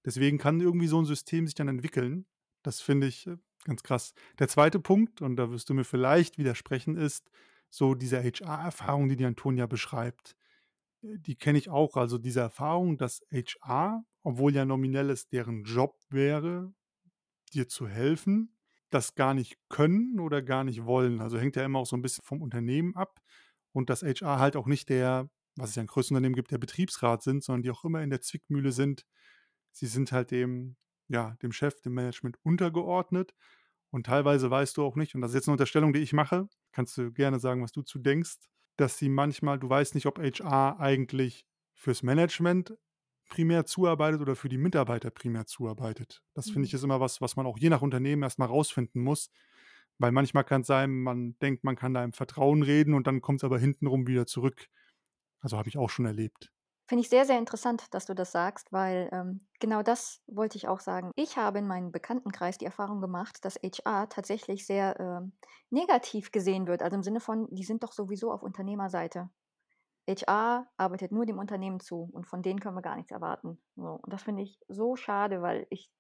Deswegen 0.10 0.39
kann 0.39 0.60
irgendwie 0.60 0.88
so 0.88 0.98
'n 1.00 1.06
System 1.06 1.45
sich 1.45 1.54
dann 1.56 1.67
entwickeln. 1.67 2.26
Das 2.63 2.82
finde 2.82 3.06
ich, 3.08 3.28
äh, 3.28 3.38
ganz 3.65 3.84
krass. 3.84 4.13
Der 4.39 4.48
2. 4.48 4.80
Punkt, 4.80 5.22
und 5.22 5.36
da 5.38 5.52
wirst 5.52 5.69
du 5.69 5.76
mir 5.76 5.84
vielleicht 5.86 6.39
widersprechen, 6.39 6.98
ist 6.98 7.30
so 7.69 7.93
diese 7.95 8.24
HR-Erfahrung, 8.24 9.08
die 9.10 9.15
die 9.17 9.26
Antonia 9.26 9.67
beschreibt. 9.67 10.36
Äh, 11.04 11.19
die 11.19 11.36
kenne 11.38 11.60
ich 11.60 11.69
auch. 11.69 11.98
Also, 11.98 12.17
diese 12.19 12.41
Erfahrung, 12.41 12.98
dass 12.98 13.22
HR, 13.34 14.04
obwohl 14.24 14.56
ja 14.56 14.65
nominell 14.65 15.10
es 15.12 15.28
deren 15.30 15.63
Job 15.65 15.98
wäre, 16.10 16.74
dir 17.54 17.67
zu 17.69 17.88
helfen, 17.88 18.56
das 18.91 19.15
gar 19.15 19.34
nicht 19.36 19.58
können 19.69 20.19
oder 20.22 20.41
gar 20.43 20.63
nicht 20.65 20.86
wollen. 20.86 21.22
Also, 21.22 21.39
hängt 21.39 21.56
ja 21.58 21.65
immer 21.65 21.80
auch 21.80 21.88
so 21.88 21.95
'n 21.98 22.02
bisschen 22.04 22.24
vom 22.26 22.41
Unternehmen 22.43 22.95
ab 22.95 23.19
und 23.74 23.89
dass 23.91 24.04
HR 24.04 24.39
halt 24.39 24.56
auch 24.58 24.67
nicht 24.67 24.89
der 24.89 25.30
was 25.58 25.72
es 25.72 25.76
ja 25.78 25.82
in 25.84 25.88
größeren 25.88 26.17
Unternehmen 26.17 26.36
gibt, 26.36 26.52
der 26.52 26.58
Betriebsrat 26.60 27.24
sind, 27.24 27.43
sondern 27.43 27.63
die 27.63 27.72
auch 27.72 27.84
immer 27.86 28.02
in 28.04 28.10
der 28.12 28.22
Zwickmühle 28.22 28.72
sind. 28.74 29.04
Sie 29.71 29.88
sind 29.88 30.12
halt 30.12 30.32
dem 30.32 30.77
ja, 31.12 31.36
dem 31.41 31.51
Chef, 31.51 31.82
dem 31.82 31.93
Management 31.95 32.38
untergeordnet 32.43 33.34
und 33.91 34.05
teilweise 34.05 34.51
weißt 34.51 34.77
du 34.77 34.84
auch 34.84 34.95
nicht 34.95 35.15
und 35.15 35.21
das 35.21 35.32
ist 35.32 35.36
jetzt 35.36 35.47
'ne 35.47 35.53
Unterstellung, 35.53 35.93
die 35.93 35.99
ich 36.01 36.13
mache, 36.13 36.49
kannst 36.71 36.97
du 36.97 37.12
gerne 37.12 37.39
sagen, 37.39 37.63
was 37.63 37.71
du 37.71 37.82
zu 37.84 37.99
denkst, 37.99 38.38
dass 38.77 38.97
sie 38.97 39.10
manchmal 39.10 39.60
du 39.60 39.69
weißt 39.69 39.95
nicht, 39.95 40.05
ob 40.08 40.19
HR 40.19 40.79
eigentlich 40.79 41.45
fürs 41.75 42.03
Management 42.03 42.75
primär 43.29 43.65
zuarbeitet 43.65 44.21
oder 44.21 44.36
für 44.36 44.49
die 44.49 44.58
Mitarbeiter 44.58 45.12
primär 45.12 45.45
zuarbeitet. 45.47 46.23
Das 46.36 46.49
finde 46.49 46.67
ich 46.67 46.73
Mhm. 46.73 46.75
ist 46.75 46.84
immer 46.84 46.99
was, 46.99 47.21
was 47.21 47.36
man 47.36 47.45
auch 47.47 47.58
je 47.60 47.69
nach 47.69 47.82
Unternehmen 47.84 48.23
erst 48.23 48.39
mal 48.39 48.45
rausfinden 48.47 49.01
muss, 49.03 49.29
weil 49.99 50.12
manchmal 50.12 50.43
kann's 50.45 50.67
sein, 50.67 50.91
man 51.01 51.38
denkt, 51.39 51.63
man 51.63 51.75
kann 51.75 51.93
da 51.93 52.03
im 52.03 52.13
Vertrauen 52.13 52.63
reden 52.63 52.93
und 52.95 53.08
dann 53.08 53.21
kommt's 53.21 53.43
aber 53.43 53.60
hintenrum 53.60 54.08
wieder 54.08 54.25
zurück. 54.27 54.67
Also, 55.41 55.58
habe 55.58 55.69
ich 55.69 55.77
auch 55.77 55.89
schon 55.89 56.05
erlebt. 56.05 56.51
Finde 56.89 57.04
ich 57.04 57.10
sehr, 57.10 57.25
sehr 57.25 57.38
interessant, 57.38 57.93
dass 57.93 58.08
du 58.08 58.15
das 58.15 58.32
sagst, 58.32 58.73
weil, 58.73 59.10
ähm, 59.12 59.41
genau 59.60 59.84
das 59.84 60.23
wollte 60.25 60.58
ich 60.58 60.67
auch 60.67 60.80
sagen. 60.80 61.12
Ich 61.15 61.38
habe 61.38 61.60
in 61.60 61.67
meinem 61.67 61.91
Bekanntenkreis 61.91 62.58
die 62.58 62.65
Erfahrung 62.65 62.99
gemacht, 62.99 63.45
dass 63.45 63.58
HR 63.58 64.10
tatsächlich 64.10 64.65
sehr, 64.65 64.99
ähm, 64.99 65.34
negativ 65.69 66.32
gesehen 66.32 66.65
wird. 66.65 66.82
Also, 66.82 66.95
im 66.95 67.04
Sinne 67.04 67.19
von, 67.19 67.47
die 67.54 67.63
sind 67.63 67.84
doch 67.84 67.91
sowieso 67.91 68.32
auf 68.32 68.41
Unternehmerseite. 68.41 69.30
HR 70.10 70.67
arbeitet 70.78 71.12
nur 71.12 71.25
dem 71.28 71.38
Unternehmen 71.39 71.80
zu 71.80 72.10
und 72.12 72.25
von 72.28 72.41
denen 72.41 72.60
können 72.60 72.75
wir 72.78 72.82
gar 72.82 72.95
nichts 72.95 73.12
erwarten. 73.12 73.62
So, 73.75 73.99
und 74.02 74.12
das 74.13 74.23
finde 74.23 74.41
ich 74.43 74.60
so 74.67 74.95
schade, 74.95 75.43
weil 75.43 75.67
ich 75.69 75.91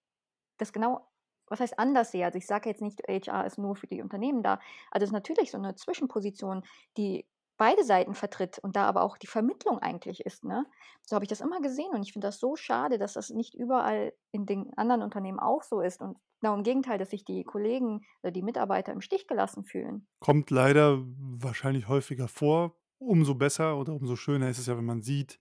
das 0.57 0.73
genau 0.73 1.07
was 1.51 1.59
heißt 1.61 1.79
anders 1.79 2.11
sehe. 2.11 2.25
Also, 2.25 2.37
ich 2.37 2.45
sage 2.47 2.69
jetzt 2.69 2.81
nicht, 2.81 3.01
HR 3.07 3.45
ist 3.45 3.57
nur 3.57 3.75
für 3.75 3.87
die 3.87 4.01
Unternehmen 4.03 4.43
da. 4.43 4.59
Also, 4.91 5.03
es 5.05 5.09
ist 5.09 5.13
natürlich 5.13 5.51
so 5.51 5.57
'ne 5.59 5.75
Zwischenposition, 5.75 6.63
die 6.97 7.27
beide 7.59 7.83
Seiten 7.83 8.15
vertritt 8.15 8.57
und 8.59 8.75
da 8.75 8.85
aber 8.87 9.03
auch 9.03 9.17
die 9.19 9.27
Vermittlung 9.27 9.79
eigentlich 9.79 10.21
ist, 10.21 10.43
ne? 10.43 10.65
So 11.03 11.15
habe 11.15 11.25
ich 11.25 11.29
das 11.29 11.41
immer 11.41 11.61
gesehen 11.61 11.91
und 11.93 12.01
ich 12.03 12.13
finde 12.13 12.27
das 12.27 12.39
so 12.39 12.55
schade, 12.55 12.97
dass 12.97 13.13
das 13.13 13.29
nicht 13.29 13.53
überall 13.53 14.13
in 14.31 14.47
den 14.47 14.73
anderen 14.77 15.03
Unternehmen 15.03 15.39
auch 15.39 15.63
so 15.63 15.81
ist 15.81 16.01
und 16.01 16.17
genau 16.41 16.55
im 16.55 16.63
Gegenteil, 16.63 16.97
dass 16.97 17.11
sich 17.11 17.25
die 17.25 17.43
Kollegen 17.43 18.01
oder 18.23 18.31
die 18.31 18.41
Mitarbeiter 18.41 18.93
im 18.93 19.01
Stich 19.01 19.27
gelassen 19.27 19.65
fühlen. 19.65 20.07
Kommt 20.19 20.49
leider 20.51 20.99
wahrscheinlich 21.17 21.87
häufiger 21.87 22.27
vor. 22.27 22.75
Umso 22.97 23.35
besser 23.35 23.77
oder 23.77 23.93
umso 23.93 24.17
schöner 24.17 24.49
ist 24.49 24.57
es 24.59 24.65
ja, 24.65 24.77
wenn 24.77 24.85
man 24.85 25.01
sieht, 25.01 25.39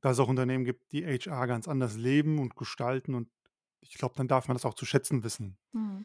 dass 0.00 0.12
es 0.14 0.20
auch 0.20 0.28
Unternehmen 0.28 0.64
gibt, 0.64 0.92
die 0.92 1.04
HR 1.04 1.46
ganz 1.46 1.68
anders 1.68 1.96
leben 1.96 2.38
und 2.38 2.56
gestalten 2.56 3.14
und 3.14 3.28
ich 3.80 3.94
glaube, 3.94 4.14
dann 4.16 4.28
darf 4.28 4.48
man 4.48 4.56
das 4.56 4.64
auch 4.64 4.74
zu 4.74 4.86
schätzen 4.86 5.24
wissen. 5.24 5.58
Mhm. 5.72 6.04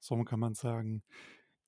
So 0.00 0.22
kann 0.24 0.40
man's 0.40 0.60
sagen. 0.60 1.02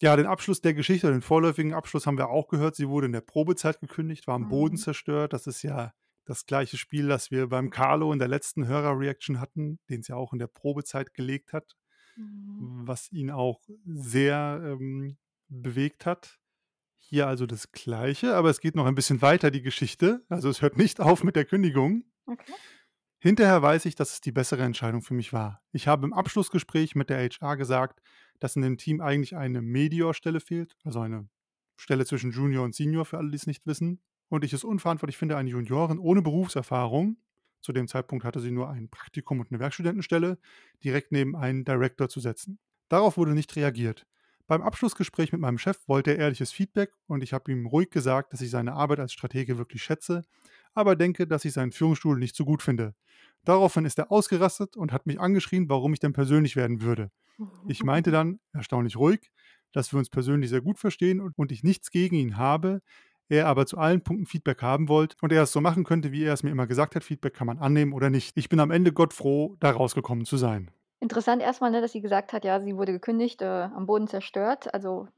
Ja, 0.03 0.17
den 0.17 0.27
Abschluss 0.27 0.61
der 0.61 0.75
Geschichte 0.75 1.11
den 1.12 1.23
vorläufigen 1.23 1.75
Abschluss 1.75 2.07
haben 2.09 2.19
wir 2.19 2.29
auch 2.29 2.49
gehört. 2.49 2.75
Sie 2.75 2.88
wurde 2.88 3.07
in 3.07 3.12
der 3.12 3.21
Probezeit 3.21 3.81
gekündigt, 3.81 4.27
war 4.27 4.35
am 4.35 4.49
Boden 4.49 4.75
Mhm. 4.75 4.79
zerstört. 4.81 5.33
Das 5.33 5.47
ist 5.47 5.62
ja 5.62 5.93
das 6.25 6.45
gleiche 6.47 6.77
Spiel, 6.77 7.07
das 7.07 7.31
wir 7.31 7.49
beim 7.49 7.71
Carlo 7.71 8.12
in 8.12 8.19
der 8.19 8.27
letzten 8.27 8.67
Hörer-Reaction 8.67 9.38
hatten, 9.41 9.79
den's 9.88 10.09
ja 10.09 10.17
auch 10.17 10.33
in 10.33 10.41
der 10.41 10.49
Probezeit 10.49 11.15
gelegt 11.15 11.53
hat, 11.53 11.77
Mhm. 12.17 12.83
was 12.85 13.12
ihn 13.12 13.31
auch 13.31 13.61
sehr, 13.87 14.61
ähm, 14.65 15.19
bewegt 15.49 16.05
hat. 16.05 16.41
Hier 16.99 17.29
also 17.29 17.47
das 17.47 17.71
Gleiche, 17.71 18.35
aber 18.35 18.51
es 18.51 18.61
geht 18.61 18.75
noch 18.75 18.87
ein 18.87 18.95
bisschen 18.97 19.23
weiter, 19.23 19.51
die 19.53 19.62
Geschichte. 19.62 20.25
Also, 20.29 20.49
es 20.49 20.62
hört 20.62 20.79
nicht 20.79 20.99
auf 21.01 21.23
mit 21.23 21.37
der 21.37 21.45
Kündigung. 21.45 22.05
Okay. 22.27 22.53
Hinterher 23.19 23.62
weiß 23.62 23.85
ich, 23.85 23.95
dass 23.95 24.15
es 24.15 24.21
die 24.21 24.33
bessere 24.33 24.62
Entscheidung 24.62 25.03
für 25.03 25.15
mich 25.15 25.33
war. 25.33 25.62
Ich 25.71 25.87
habe 25.87 26.05
im 26.07 26.12
Abschlussgespräch 26.12 26.97
mit 26.97 27.09
der 27.09 27.19
HR 27.19 27.57
gesagt, 27.57 28.01
dass 28.42 28.57
in 28.57 28.62
dem 28.62 28.76
Team 28.76 29.00
eigentlich 29.00 29.37
eine 29.37 29.62
Medior-Stelle 29.62 30.40
fehlt, 30.40 30.76
also 30.85 31.00
eine 31.00 31.28
Stelle 31.76 32.05
zwischen 32.05 32.33
Junior 32.33 32.64
und 32.64 32.74
Senior 32.74 33.05
für 33.05 33.18
alle, 33.18 33.31
die 33.31 33.37
es 33.37 33.46
nicht 33.46 33.66
wissen. 33.66 34.00
Und 34.28 34.44
ich 34.44 34.52
es 34.52 34.64
unverantwortlich 34.64 35.16
finde, 35.16 35.37
eine 35.37 35.50
Juniorin 35.50 35.98
ohne 35.98 36.22
Berufserfahrung, 36.22 37.18
zu 37.61 37.72
dem 37.72 37.87
Zeitpunkt 37.87 38.24
hatte 38.24 38.40
sie 38.40 38.50
nur 38.50 38.68
ein 38.68 38.88
Praktikum 38.88 39.38
und 39.38 39.50
eine 39.50 39.61
Werkstudentenstelle, 39.61 40.38
direkt 40.83 41.12
neben 41.12 41.37
einen 41.37 41.64
Director 41.64 42.09
zu 42.09 42.18
setzen. 42.18 42.59
Darauf 42.88 43.16
wurde 43.16 43.35
nicht 43.35 43.55
reagiert. 43.55 44.07
Beim 44.48 44.62
Abschlussgespräch 44.62 45.31
mit 45.31 45.40
meinem 45.40 45.59
Chef 45.59 45.78
wollte 45.87 46.11
er 46.11 46.18
ehrliches 46.18 46.50
Feedback 46.50 46.92
und 47.07 47.22
ich 47.22 47.33
habe 47.33 47.52
ihm 47.52 47.66
ruhig 47.66 47.90
gesagt, 47.90 48.33
dass 48.33 48.40
ich 48.40 48.50
seine 48.50 48.72
Arbeit 48.72 48.98
als 48.98 49.12
Stratege 49.12 49.57
wirklich 49.57 49.85
schätze, 49.85 50.22
aber 50.74 50.96
denke, 50.96 51.28
dass 51.28 51.44
ich 51.44 51.52
seinen 51.52 51.70
Führungsstuhl 51.70 52.18
nicht 52.18 52.35
so 52.35 52.44
gut 52.44 52.62
finde. 52.62 52.94
Daraufhin 53.44 53.85
ist 53.85 53.98
er 53.98 54.11
ausgerastet 54.11 54.76
und 54.76 54.92
hat 54.92 55.07
mich 55.07 55.20
angeschrien, 55.20 55.68
warum 55.68 55.92
ich 55.92 56.00
denn 56.00 56.12
persönlich 56.12 56.57
werden 56.57 56.83
würde. 56.83 57.12
Ich 57.68 57.83
meinte 57.83 58.11
dann, 58.11 58.40
erstaunlich 58.53 58.97
ruhig, 58.97 59.31
dass 59.73 59.92
wir 59.92 59.99
uns 59.99 60.11
persönlich 60.11 60.51
sehr 60.51 60.61
gut 60.61 60.79
verstehen 60.79 61.21
und, 61.21 61.37
und 61.37 61.53
ich 61.53 61.62
nichts 61.62 61.90
gegen 61.90 62.16
ihn 62.16 62.37
habe, 62.37 62.81
er 63.29 63.47
aber 63.47 63.66
zu 63.66 63.79
allen 63.79 64.03
Punkten 64.03 64.27
Feedback 64.27 64.62
haben 64.62 64.88
wollte 64.88 65.16
und 65.23 65.33
er 65.33 65.42
es 65.42 65.53
so 65.53 65.61
machen 65.61 65.85
könnte, 65.85 66.12
wie 66.12 66.25
er 66.25 66.35
es 66.35 66.42
mir 66.42 66.51
immer 66.51 66.66
gesagt 66.66 66.95
hat, 66.95 67.05
Feedback 67.05 67.35
kann 67.35 67.47
man 67.47 67.59
annehmen 67.59 67.92
oder 67.92 68.11
nicht. 68.11 68.37
Ich 68.37 68.49
bin 68.49 68.61
am 68.61 68.71
Ende 68.71 68.92
Gott 68.92 69.12
froh, 69.12 69.57
da 69.61 69.71
rausgekommen 69.71 70.25
zu 70.25 70.37
sein. 70.37 70.71
Interessant 71.01 71.42
erstmal, 71.42 71.73
ne, 71.73 71.81
dass 71.81 71.90
sie 71.90 72.01
gesagt 72.01 72.33
hat, 72.33 72.45
ja, 72.45 72.61
sie 72.61 72.77
wurde 72.77 72.92
gekündigt, 72.92 73.42
äh, 73.42 73.47
am 73.47 73.87
Boden 73.87 74.07
zerstört. 74.07 74.73
Also 74.73 75.09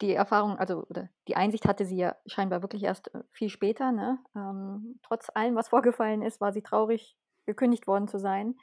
die 0.00 0.14
Erfahrung, 0.14 0.56
also 0.56 0.86
oder 0.88 1.10
die 1.28 1.36
Einsicht 1.36 1.66
hatte 1.66 1.84
sie 1.84 1.96
ja 1.98 2.16
scheinbar 2.24 2.62
wirklich 2.62 2.84
erst 2.84 3.14
äh, 3.14 3.20
viel 3.30 3.50
später. 3.50 3.92
Ne? 3.92 4.18
Ähm, 4.34 4.98
trotz 5.02 5.28
allem, 5.34 5.54
was 5.54 5.68
vorgefallen 5.68 6.22
ist, 6.22 6.40
war 6.40 6.54
sie 6.54 6.62
traurig, 6.62 7.14
gekündigt 7.44 7.86
worden 7.86 8.08
zu 8.08 8.18
sein. 8.18 8.54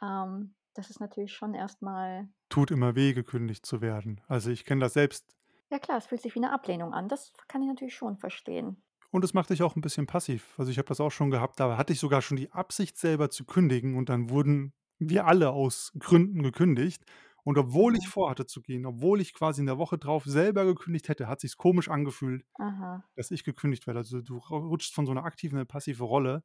Ähm, 0.00 0.54
das 0.74 0.90
ist 0.90 1.00
natürlich 1.00 1.32
schon 1.34 1.54
erstmal. 1.54 2.28
Tut 2.50 2.70
immer 2.70 2.94
weh, 2.94 3.12
gekündigt 3.14 3.66
zu 3.66 3.80
werden. 3.82 4.20
Also 4.28 4.50
ich 4.50 4.64
kenne 4.64 4.80
das 4.82 4.94
selbst. 4.94 5.34
Ja 5.70 5.78
klar, 5.78 5.98
es 5.98 6.06
fühlt 6.06 6.22
sich 6.22 6.34
wie 6.34 6.38
eine 6.40 6.52
Ablehnung 6.52 6.92
an. 6.94 7.08
Das 7.08 7.32
kann 7.48 7.60
ich 7.62 7.68
natürlich 7.68 7.94
schon 7.94 8.16
verstehen. 8.18 8.82
Und 9.10 9.24
es 9.24 9.34
macht 9.34 9.50
dich 9.50 9.62
auch 9.62 9.76
ein 9.76 9.80
bisschen 9.80 10.06
passiv. 10.06 10.54
Also 10.58 10.70
ich 10.70 10.78
habe 10.78 10.88
das 10.88 11.00
auch 11.00 11.10
schon 11.12 11.30
gehabt, 11.30 11.60
da 11.60 11.76
hatte 11.76 11.92
ich 11.92 12.00
sogar 12.00 12.22
schon 12.22 12.36
die 12.36 12.50
Absicht 12.52 12.96
selber 12.98 13.30
zu 13.30 13.44
kündigen 13.44 13.96
und 13.96 14.08
dann 14.08 14.30
wurden 14.30 14.72
wir 14.98 15.26
alle 15.26 15.50
aus 15.50 15.92
Gründen 15.98 16.42
gekündigt. 16.42 17.04
Und 17.44 17.58
obwohl 17.58 17.96
ich 17.96 18.08
Mhm. 18.08 18.08
vorhatte 18.08 18.46
zu 18.46 18.62
gehen, 18.62 18.86
obwohl 18.86 19.20
ich 19.20 19.34
quasi 19.34 19.60
in 19.60 19.66
der 19.66 19.76
Woche 19.78 19.98
drauf 19.98 20.24
selber 20.24 20.64
gekündigt 20.64 21.08
hätte, 21.08 21.28
hat 21.28 21.40
sich's 21.40 21.56
komisch 21.58 21.88
angefühlt, 21.90 22.44
Aha. 22.58 23.04
dass 23.16 23.30
ich 23.32 23.44
gekündigt 23.44 23.86
werde. 23.86 24.00
Also, 24.00 24.22
du 24.22 24.38
ru 24.38 24.58
rutschst 24.58 24.94
von 24.94 25.06
so 25.06 25.12
'ner 25.14 25.24
aktiven 25.24 25.56
in 25.56 25.62
'ne 25.62 25.66
passive 25.66 26.04
Rolle 26.04 26.42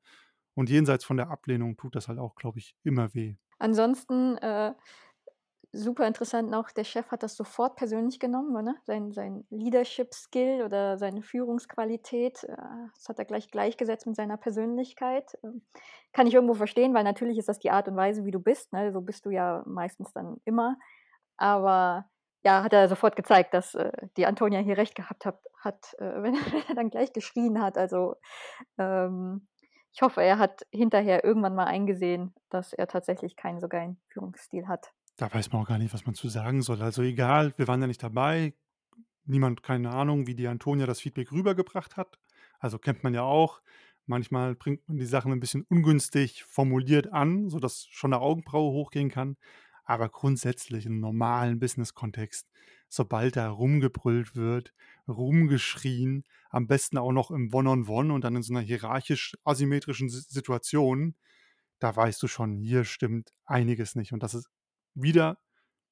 und 0.56 0.70
jenseits 0.70 1.06
von 1.06 1.18
der 1.18 1.30
Ablehnung 1.32 1.78
tut 1.78 1.96
das 1.96 2.08
halt 2.10 2.20
auch, 2.20 2.36
glaube 2.36 2.60
ich, 2.60 2.76
immer 2.84 3.14
weh. 3.16 3.38
Ansonsten, 3.60 4.38
äh, 4.38 4.74
super 5.72 6.08
interessant 6.08 6.50
noch, 6.50 6.72
der 6.72 6.84
Chef 6.84 7.12
hat 7.12 7.22
das 7.24 7.36
sofort 7.36 7.76
persönlich 7.76 8.20
genommen, 8.20 8.64
ne? 8.64 8.76
Sein 8.86 9.12
sein 9.12 9.46
Leadership 9.52 10.14
Skill 10.16 10.64
oder 10.64 10.98
seine 10.98 11.22
Führungsqualität, 11.22 12.44
äh, 12.46 12.56
das 12.96 13.08
hat 13.08 13.20
er 13.20 13.26
gleich 13.26 13.52
gleichgesetzt 13.52 14.08
mit 14.08 14.16
seiner 14.16 14.38
Persönlichkeit. 14.38 15.38
Ähm, 15.44 15.62
kann 16.14 16.26
ich 16.28 16.34
irgendwo 16.34 16.56
verstehen, 16.56 16.94
weil 16.96 17.04
natürlich 17.04 17.38
ist 17.38 17.50
das 17.50 17.60
die 17.60 17.70
Art 17.72 17.88
und 17.88 17.96
Weise, 17.98 18.26
wie 18.26 18.32
du 18.32 18.40
bist, 18.40 18.74
ne? 18.74 18.92
So 18.92 19.02
bist 19.02 19.26
du 19.26 19.30
ja 19.32 19.64
meistens 19.68 20.12
dann 20.14 20.38
immer. 20.46 20.78
Aber 21.38 22.10
ja, 22.44 22.64
hat 22.64 22.74
er 22.74 22.88
sofort 22.90 23.16
gezeigt, 23.16 23.54
dass, 23.54 23.76
äh, 23.76 23.92
die 24.18 24.26
Antonia 24.26 24.60
hier 24.62 24.78
recht 24.78 24.96
gehabt 24.96 25.26
hat 25.26 25.40
hat, 25.62 25.94
äh, 26.00 26.06
wenn 26.24 26.34
wenn 26.36 26.64
er 26.70 26.76
dann 26.76 26.90
gleich 26.90 27.14
geschrien 27.14 27.62
hat. 27.62 27.78
Also, 27.78 28.16
ähm, 28.80 29.48
ich 29.94 30.02
hoffe, 30.02 30.22
er 30.24 30.40
hat 30.40 30.66
hinterher 30.72 31.24
irgendwann 31.24 31.56
mal 31.56 31.66
eingesehen, 31.66 32.34
dass 32.50 32.74
er 32.74 32.88
tatsächlich 32.88 33.36
keinen 33.36 33.60
so 33.60 33.68
geilen 33.68 34.00
Führungsstil 34.10 34.68
hat. 34.68 34.92
Da 35.20 35.32
weiß 35.34 35.52
man 35.52 35.62
auch 35.64 35.68
gar 35.68 35.78
nicht, 35.78 35.94
was 35.94 36.06
man 36.06 36.16
zu 36.16 36.30
sagen 36.30 36.62
soll. 36.62 36.82
Also, 36.82 37.02
egal, 37.02 37.54
wir 37.58 37.68
waren 37.68 37.82
ja 37.82 37.88
nicht 37.88 38.02
dabei. 38.02 38.54
Niemand 39.26 39.64
keine 39.64 39.92
Ahnung, 39.92 40.28
wie 40.28 40.36
die 40.36 40.48
Antonia 40.48 40.86
das 40.88 41.02
Feedback 41.02 41.32
rübergebracht 41.32 41.98
hat. 41.98 42.20
Also, 42.60 42.80
kennt 42.80 43.04
man 43.04 43.14
ja 43.14 43.24
auch. 43.24 43.62
Manchmal 44.08 44.56
bringt 44.56 44.88
man 44.90 44.98
die 44.98 45.06
Sachen 45.06 45.32
'n 45.34 45.40
bisschen 45.42 45.64
ungünstig 45.70 46.44
formuliert 46.46 47.14
an, 47.14 47.50
sodass 47.50 47.88
schon 47.92 48.12
'ne 48.12 48.20
Augenbraue 48.22 48.72
hochgehen 48.74 49.10
kann. 49.12 49.38
Aber 49.86 50.10
grundsätzlich 50.10 50.86
im 50.88 51.00
normalen 51.00 51.60
Business-Kontext, 51.60 52.50
sobald 52.90 53.36
da 53.38 53.50
rumgebrüllt 53.50 54.36
wird, 54.36 54.74
rumgeschrien, 55.08 56.24
am 56.50 56.68
besten 56.68 56.98
auch 56.98 57.12
noch 57.12 57.32
im 57.32 57.54
One-on-One 57.54 58.14
und 58.14 58.24
dann 58.24 58.36
in 58.36 58.44
so 58.44 58.54
'ner 58.54 58.62
hierarchisch 58.62 59.38
asymmetrischen 59.44 60.10
Si 60.10 60.22
Situation, 60.28 61.16
da 61.80 61.96
weißt 61.96 62.22
du 62.22 62.28
schon, 62.28 62.58
hier 62.58 62.84
stimmt 62.86 63.34
einiges 63.46 63.96
nicht. 63.96 64.14
Und 64.14 64.24
das 64.24 64.34
ist 64.34 64.50
wieder 64.96 65.40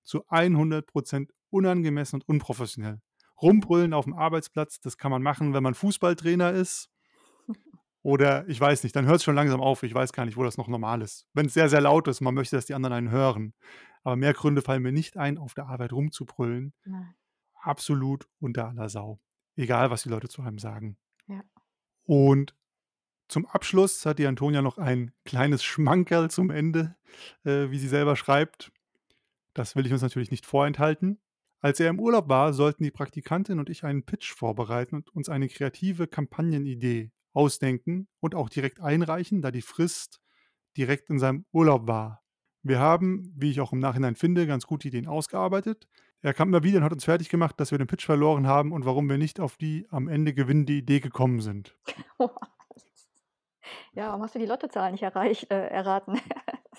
zu 0.04 0.26
100% 0.30 1.34
unangemessen 1.50 2.22
und 2.22 2.28
unprofessionell. 2.30 3.02
Rumbrüllen 3.42 3.94
aufm 3.94 4.14
Arbeitsplatz, 4.14 4.80
das 4.80 4.98
kann 4.98 5.12
man 5.12 5.22
machen, 5.22 5.54
wenn 5.54 5.64
man 5.64 5.76
Fußballtrainer 5.76 6.52
ist 6.52 6.90
oder 8.04 8.48
ich 8.48 8.60
weiß 8.60 8.84
nicht, 8.84 8.96
dann 8.96 9.06
hört's 9.06 9.24
schon 9.24 9.36
langsam 9.36 9.62
auf. 9.62 9.84
Ich 9.84 9.94
weiß 9.94 10.14
gar 10.14 10.26
nicht, 10.26 10.38
wo 10.38 10.44
das 10.44 10.58
noch 10.58 10.68
normal 10.68 11.02
ist. 11.02 11.28
Wenn's 11.34 11.54
sehr, 11.54 11.70
sehr 11.70 11.82
laut 11.82 12.08
ist 12.08 12.22
man 12.22 12.34
möchte, 12.34 12.56
dass 12.56 12.66
die 12.66 12.74
anderen 12.74 12.94
einen 12.94 13.12
hören. 13.12 13.54
Aber 14.08 14.16
mehr 14.16 14.34
Gründe 14.34 14.62
fallen 14.62 14.84
mir 14.84 14.94
nicht 14.94 15.18
ein, 15.18 15.38
auf 15.38 15.54
der 15.54 15.68
Arbeit 15.68 15.92
rumzubrüllen. 15.92 16.74
Nein. 16.86 17.14
Absolut 17.56 18.26
unter 18.40 18.70
aller 18.70 18.88
Sau. 18.88 19.20
Egal, 19.58 19.92
was 19.92 20.04
die 20.04 20.08
Leute 20.08 20.30
zu 20.30 20.42
einem 20.42 20.60
sagen. 20.60 20.96
Ja. 21.28 21.44
Und 22.06 22.56
zum 23.28 23.46
Abschluss 23.48 24.06
hat 24.06 24.18
die 24.18 24.26
Antonia 24.26 24.62
noch 24.62 24.78
ein 24.78 25.12
kleines 25.26 25.62
Schmankerl 25.62 26.32
zum 26.32 26.52
Ende, 26.52 26.96
äh, 27.44 27.70
wie 27.70 27.78
sie 27.80 27.90
selber 27.90 28.16
schreibt. 28.16 28.72
Das 29.54 29.76
will 29.76 29.86
ich 29.86 29.92
uns 29.92 30.04
natürlich 30.04 30.32
nicht 30.32 30.46
vorenthalten. 30.46 31.20
Als 31.60 31.82
er 31.82 31.90
im 31.90 32.00
Urlaub 32.00 32.30
war, 32.30 32.54
sollten 32.54 32.86
die 32.86 32.92
Praktikantin 32.92 33.60
und 33.60 33.70
ich 33.70 33.84
einen 33.84 34.04
Pitch 34.04 34.34
vorbereiten 34.34 34.96
und 34.96 35.14
uns 35.14 35.28
eine 35.28 35.50
kreative 35.50 36.08
Kampagnenidee 36.08 37.12
ausdenken 37.34 38.08
und 38.22 38.36
auch 38.36 38.48
direkt 38.48 38.80
einreichen, 38.80 39.42
da 39.42 39.52
die 39.52 39.62
Frist 39.62 40.22
direkt 40.78 41.10
in 41.10 41.20
seinem 41.20 41.44
Urlaub 41.52 41.88
war. 41.88 42.24
Wir 42.68 42.80
haben, 42.80 43.34
wie 43.36 43.52
ich 43.52 43.62
auch 43.62 43.74
im 43.74 43.80
Nachhinein 43.80 44.16
finde, 44.16 44.48
ganz 44.48 44.68
gute 44.68 44.88
Ideen 44.88 45.08
ausgearbeitet. 45.08 45.88
Er 46.22 46.34
kam 46.34 46.50
immer 46.50 46.64
wieder 46.64 46.80
und 46.80 46.84
hat 46.84 46.94
uns 46.94 47.06
fertiggemacht, 47.06 47.60
dass 47.60 47.72
wir 47.72 47.78
den 47.78 47.88
Pitch 47.88 48.06
verloren 48.06 48.48
haben 48.48 48.72
und 48.72 48.86
warum 48.86 49.10
wir 49.10 49.18
nicht 49.18 49.40
auf 49.40 49.58
die 49.58 49.86
am 49.90 50.08
Ende 50.08 50.34
gewinnende 50.34 50.74
Idee 50.74 51.00
gekommen 51.00 51.42
sind. 51.42 51.76
Ja, 53.94 54.10
warum 54.10 54.22
hast 54.22 54.36
du 54.36 54.40
die 54.40 54.46
Lottozahlen 54.46 54.92
nicht 54.92 55.04
erreicht 55.04 55.52
äh, 55.52 55.68
erraten? 55.70 56.22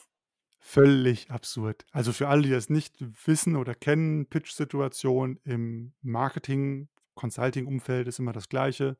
Völlig 0.61 1.33
absurd. 1.33 1.85
Also, 1.91 2.13
für 2.13 2.29
alle, 2.29 2.43
die 2.43 2.51
das 2.51 2.71
nicht 2.71 2.95
wissen 3.27 3.57
oder 3.57 3.75
kennen, 3.75 4.27
Pitch-Situation 4.27 5.41
im 5.43 5.95
Marketing, 6.01 6.89
Consulting-Umfeld 7.17 8.07
ist 8.07 8.21
immer 8.21 8.33
das 8.33 8.49
Gleiche. 8.49 8.97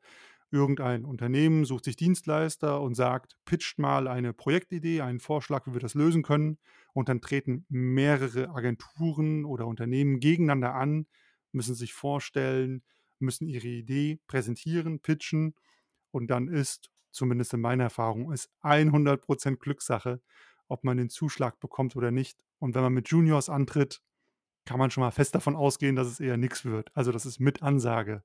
Irgendein 0.51 1.05
Unternehmen 1.05 1.65
sucht 1.65 1.85
sich 1.85 1.95
Dienstleister 1.95 2.81
und 2.81 2.95
sagt: 2.95 3.37
„Pitcht 3.45 3.77
mal 3.79 4.07
eine 4.07 4.33
Projektidee, 4.33 5.01
einen 5.01 5.19
Vorschlag, 5.19 5.67
wie 5.67 5.73
wir 5.73 5.79
das 5.81 5.93
lösen 5.93 6.23
können.“ 6.23 6.57
Und 6.93 7.09
dann 7.09 7.21
treten 7.21 7.65
mehrere 7.69 8.49
Agenturen 8.49 9.45
oder 9.45 9.67
Unternehmen 9.67 10.19
gegeneinander 10.19 10.73
an, 10.75 11.07
müssen 11.51 11.75
sich 11.75 11.93
vorstellen, 11.93 12.83
müssen 13.19 13.47
ihre 13.47 13.67
Idee 13.67 14.19
präsentieren, 14.27 14.99
pitchen 15.01 15.55
und 16.11 16.27
dann 16.29 16.47
ist, 16.47 16.89
zumindest 17.11 17.53
in 17.53 17.61
meiner 17.61 17.85
Erfahrung, 17.85 18.31
ist 18.31 18.49
100% 18.63 19.59
Glückssache, 19.59 20.21
ob 20.67 20.83
man 20.83 20.97
den 20.97 21.09
Zuschlag 21.09 21.59
bekommt 21.59 21.95
oder 21.95 22.11
nicht. 22.11 22.43
Und 22.59 22.75
wenn 22.75 22.81
man 22.83 22.93
mit 22.93 23.09
Juniors 23.09 23.49
antritt, 23.49 24.01
kann 24.65 24.79
man 24.79 24.91
schon 24.91 25.01
mal 25.01 25.11
fest 25.11 25.35
davon 25.35 25.55
ausgehen, 25.55 25.95
dass 25.95 26.07
es 26.07 26.19
eher 26.19 26.37
nix 26.37 26.65
wird. 26.65 26.91
Also, 26.95 27.11
das 27.11 27.25
ist 27.25 27.39
mit 27.39 27.63
Ansage. 27.63 28.23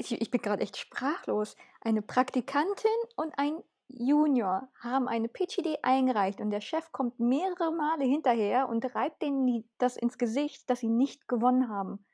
Ich 0.00 0.12
ich 0.18 0.30
bin 0.30 0.40
grad 0.40 0.60
echt 0.62 0.78
sprachlos. 0.78 1.56
Eine 1.82 2.00
Praktikantin 2.00 2.90
und 3.16 3.34
ein 3.38 3.62
Junior 3.88 4.70
haben 4.80 5.08
eine 5.08 5.28
Pitchidee 5.28 5.76
eingereicht 5.82 6.40
und 6.40 6.48
der 6.50 6.62
Chef 6.62 6.90
kommt 6.90 7.20
mehrere 7.20 7.70
Male 7.70 8.04
hinterher 8.04 8.70
und 8.70 8.82
reibt 8.94 9.20
denen 9.20 9.68
das 9.76 9.98
ins 9.98 10.16
Gesicht, 10.16 10.70
dass 10.70 10.80
sie 10.80 10.88
nicht 10.88 11.28
gewonnen 11.28 11.68
haben. 11.68 12.06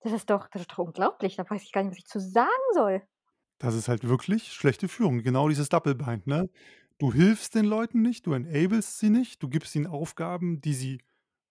Das 0.00 0.12
ist 0.12 0.30
doch 0.30 0.48
das 0.48 0.62
ist 0.62 0.72
doch 0.72 0.78
unglaublich. 0.78 1.36
Da 1.36 1.48
weiß 1.48 1.62
ich 1.62 1.72
gar 1.72 1.82
nicht, 1.82 1.92
was 1.92 1.98
ich 1.98 2.06
zu 2.06 2.20
sagen 2.20 2.50
soll. 2.74 3.02
Das 3.60 3.74
ist 3.74 3.88
halt 3.88 4.04
wirklich 4.08 4.52
schlechte 4.52 4.88
Führung. 4.88 5.22
Genau 5.22 5.48
dieses 5.48 5.68
Doppelbind, 5.68 6.26
ne? 6.26 6.50
Du 6.98 7.12
hilfst 7.12 7.54
den 7.54 7.64
Leuten 7.64 8.02
nicht, 8.02 8.26
du 8.26 8.32
enablest 8.32 8.98
sie 8.98 9.10
nicht, 9.10 9.42
du 9.42 9.48
gibst 9.48 9.74
ihnen 9.74 9.86
Aufgaben, 9.86 10.60
die 10.60 10.74
sie 10.74 10.98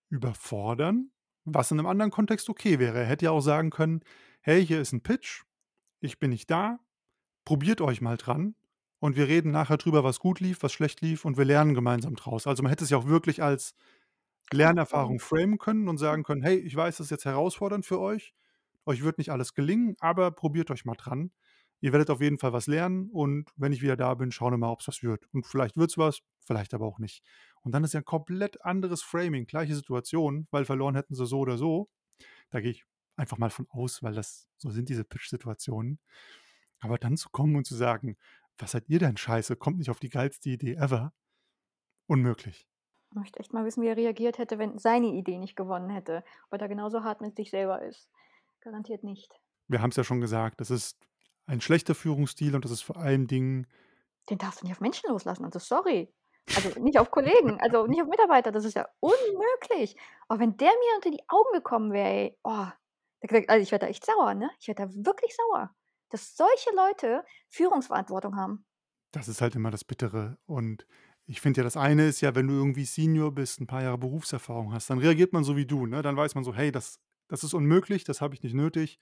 überfordern, 0.09 1.11
was 1.45 1.71
in 1.71 1.77
'nem 1.77 1.87
anderen 1.87 2.11
Kontext 2.11 2.49
okay 2.49 2.79
wäre. 2.79 2.99
Er 2.99 3.05
hätte 3.05 3.25
ja 3.25 3.31
auch 3.31 3.41
sagen 3.41 3.71
können: 3.71 4.01
„Hey, 4.41 4.65
hier 4.65 4.81
ist 4.81 4.93
'n 4.93 5.03
Pitch. 5.03 5.43
Ich 6.01 6.19
bin 6.19 6.31
nicht 6.31 6.49
da. 6.49 6.79
Probiert 7.45 7.81
euch 7.81 8.01
mal 8.01 8.17
dran 8.17 8.55
und 8.99 9.15
wir 9.17 9.27
reden 9.27 9.51
nachher 9.51 9.77
drüber, 9.77 10.03
was 10.03 10.19
gut 10.19 10.39
lief, 10.41 10.63
was 10.63 10.73
schlecht 10.73 11.01
lief 11.01 11.25
und 11.25 11.37
wir 11.37 11.45
lernen 11.45 11.73
gemeinsam 11.75 12.15
draus.“ 12.15 12.47
Also, 12.47 12.63
man 12.63 12.71
hätte 12.71 12.83
es 12.85 12.89
ja 12.91 12.97
auch 12.97 13.07
wirklich 13.07 13.43
als. 13.43 13.75
Lernerfahrung 14.53 15.19
framen 15.19 15.59
können 15.59 15.87
und 15.89 15.97
sagen 15.97 16.23
können: 16.23 16.43
„Hey, 16.43 16.57
ich 16.57 16.75
weiß, 16.75 16.97
das 16.97 17.07
ist 17.07 17.11
jetzt 17.11 17.25
herausfordernd 17.25 17.85
für 17.85 17.99
euch. 17.99 18.33
Euch 18.85 19.03
wird 19.03 19.17
nicht 19.19 19.31
alles 19.31 19.53
gelingen, 19.55 19.95
aber 19.99 20.31
probiert 20.31 20.71
euch 20.71 20.85
mal 20.85 20.95
dran. 20.95 21.31
Ihr 21.81 21.93
werdet 21.93 22.09
auf 22.11 22.21
jeden 22.21 22.39
Fall 22.39 22.53
was 22.53 22.67
lernen 22.67 23.09
und 23.11 23.49
wenn 23.57 23.73
ich 23.73 23.81
wieder 23.83 23.97
da 23.97 24.13
bin, 24.15 24.31
schauen 24.31 24.53
wir 24.53 24.57
mal, 24.59 24.71
ob 24.71 24.81
es 24.81 24.87
was 24.89 25.03
wird. 25.03 25.27
Und 25.33 25.47
vielleicht 25.47 25.77
wird 25.77 25.91
es 25.91 25.97
was, 25.97 26.21
vielleicht 26.45 26.73
aber 26.75 26.85
auch 26.87 26.99
nicht. 26.99 27.23
Und 27.63 27.73
dann 27.73 27.83
ist 27.83 27.93
ja 27.93 28.01
ein 28.01 28.05
komplett 28.05 28.63
anderes 28.65 29.01
Framing, 29.03 29.47
gleiche 29.47 29.75
Situation, 29.75 30.47
weil 30.51 30.65
verloren 30.65 30.95
hätten 30.95 31.15
sie 31.15 31.25
so 31.27 31.39
oder 31.39 31.57
so. 31.57 31.89
Da 32.51 32.61
gehe 32.61 32.71
ich 32.71 32.85
einfach 33.21 33.37
mal 33.37 33.49
von 33.49 33.67
aus, 33.69 34.03
weil 34.03 34.13
das 34.13 34.49
so 34.57 34.69
sind 34.71 34.89
diese 34.89 35.03
Pitch-Situationen. 35.03 35.99
Aber 36.79 36.97
dann 36.97 37.15
zu 37.15 37.29
kommen 37.29 37.55
und 37.55 37.65
zu 37.65 37.75
sagen, 37.75 38.17
was 38.57 38.71
seid 38.71 38.89
ihr 38.89 38.99
denn 38.99 39.17
scheiße, 39.17 39.55
kommt 39.55 39.77
nicht 39.77 39.89
auf 39.89 39.99
die 39.99 40.09
geilste 40.09 40.49
Idee 40.49 40.73
ever. 40.73 41.13
Unmöglich. 42.07 42.67
Ich 43.09 43.15
möchte 43.15 43.39
echt 43.39 43.53
mal 43.53 43.65
wissen, 43.65 43.83
wie 43.83 43.87
er 43.87 43.97
reagiert 43.97 44.37
hätte, 44.37 44.57
wenn 44.57 44.77
seine 44.77 45.07
Idee 45.07 45.37
nicht 45.37 45.55
gewonnen 45.55 45.89
hätte. 45.89 46.23
Ob 46.49 46.61
er 46.61 46.67
genauso 46.67 47.03
hart 47.03 47.21
mit 47.21 47.35
sich 47.35 47.51
selber 47.51 47.81
ist. 47.81 48.09
Garantiert 48.61 49.03
nicht. 49.03 49.39
Wir 49.67 49.81
haben 49.81 49.91
es 49.91 49.95
ja 49.95 50.03
schon 50.03 50.21
gesagt, 50.21 50.59
das 50.59 50.71
ist 50.71 50.97
ein 51.45 51.61
schlechter 51.61 51.95
Führungsstil 51.95 52.55
und 52.55 52.65
das 52.65 52.71
ist 52.71 52.81
vor 52.81 52.97
allen 52.97 53.27
Dingen. 53.27 53.67
Den 54.29 54.37
darfst 54.37 54.61
du 54.61 54.65
nicht 54.65 54.73
auf 54.73 54.81
Menschen 54.81 55.09
loslassen, 55.09 55.45
also 55.45 55.59
sorry. 55.59 56.13
Also 56.55 56.79
nicht 56.79 56.99
auf 56.99 57.11
Kollegen, 57.11 57.59
also 57.61 57.85
nicht 57.87 58.01
auf 58.01 58.07
Mitarbeiter, 58.07 58.51
das 58.51 58.65
ist 58.65 58.75
ja 58.75 58.87
unmöglich. 58.99 59.95
Aber 60.27 60.39
wenn 60.39 60.57
der 60.57 60.69
mir 60.69 60.95
unter 60.95 61.11
die 61.11 61.23
Augen 61.27 61.53
gekommen 61.53 61.93
wäre, 61.93 62.07
ey, 62.07 62.37
oh, 62.43 62.67
also 63.21 63.61
ich 63.61 63.71
werde 63.71 63.85
da 63.85 63.89
echt 63.89 64.05
sauer, 64.05 64.33
ne? 64.33 64.49
Ich 64.59 64.67
werde 64.67 64.87
da 64.87 65.05
wirklich 65.05 65.35
sauer, 65.35 65.73
dass 66.09 66.35
solche 66.35 66.75
Leute 66.75 67.23
Führungsverantwortung 67.49 68.35
haben. 68.35 68.65
Das 69.11 69.27
ist 69.27 69.41
halt 69.41 69.55
immer 69.55 69.71
das 69.71 69.83
Bittere. 69.83 70.37
Und 70.45 70.85
ich 71.25 71.41
finde 71.41 71.59
ja, 71.59 71.63
das 71.63 71.77
eine 71.77 72.07
ist 72.07 72.21
ja, 72.21 72.35
wenn 72.35 72.47
du 72.47 72.53
irgendwie 72.53 72.85
Senior 72.85 73.31
bist, 73.33 73.61
ein 73.61 73.67
paar 73.67 73.83
Jahre 73.83 73.97
Berufserfahrung 73.97 74.73
hast, 74.73 74.89
dann 74.89 74.99
reagiert 74.99 75.33
man 75.33 75.43
so 75.43 75.55
wie 75.55 75.65
du, 75.65 75.85
ne? 75.85 76.01
Dann 76.01 76.17
weiß 76.17 76.35
man 76.35 76.43
so, 76.43 76.53
hey, 76.53 76.71
das, 76.71 76.99
das 77.27 77.43
ist 77.43 77.53
unmöglich, 77.53 78.03
das 78.03 78.21
habe 78.21 78.33
ich 78.33 78.43
nicht 78.43 78.53
nötig 78.53 78.99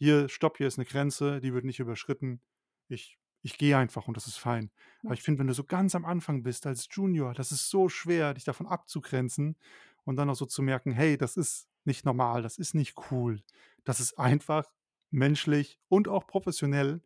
hier, 0.00 0.30
stopp, 0.30 0.56
hier 0.56 0.66
ist 0.66 0.78
eine 0.78 0.86
Grenze, 0.86 1.40
die 1.40 1.52
wird 1.52 1.66
nicht 1.66 1.78
überschritten. 1.78 2.40
Ich, 2.88 3.18
ich 3.42 3.58
gehe 3.58 3.76
einfach 3.76 4.08
und 4.08 4.16
das 4.16 4.26
ist 4.26 4.38
fein. 4.38 4.70
Ja. 5.02 5.08
Aber 5.10 5.14
ich 5.14 5.22
finde, 5.22 5.40
wenn 5.40 5.46
du 5.46 5.52
so 5.52 5.62
ganz 5.62 5.94
am 5.94 6.06
Anfang 6.06 6.42
bist 6.42 6.66
als 6.66 6.88
Junior, 6.90 7.34
das 7.34 7.52
ist 7.52 7.68
so 7.68 7.90
schwer, 7.90 8.32
dich 8.32 8.44
davon 8.44 8.66
abzugrenzen 8.66 9.56
und 10.04 10.16
dann 10.16 10.30
auch 10.30 10.34
so 10.34 10.46
zu 10.46 10.62
merken, 10.62 10.90
hey, 10.90 11.18
das 11.18 11.36
ist 11.36 11.68
nicht 11.84 12.04
normal, 12.04 12.42
das 12.42 12.58
ist 12.58 12.74
nicht 12.74 12.94
cool. 13.10 13.42
Das 13.84 14.00
ist 14.00 14.18
einfach 14.18 14.70
menschlich 15.10 15.78
und 15.88 16.08
auch 16.08 16.26
professionell 16.26 17.02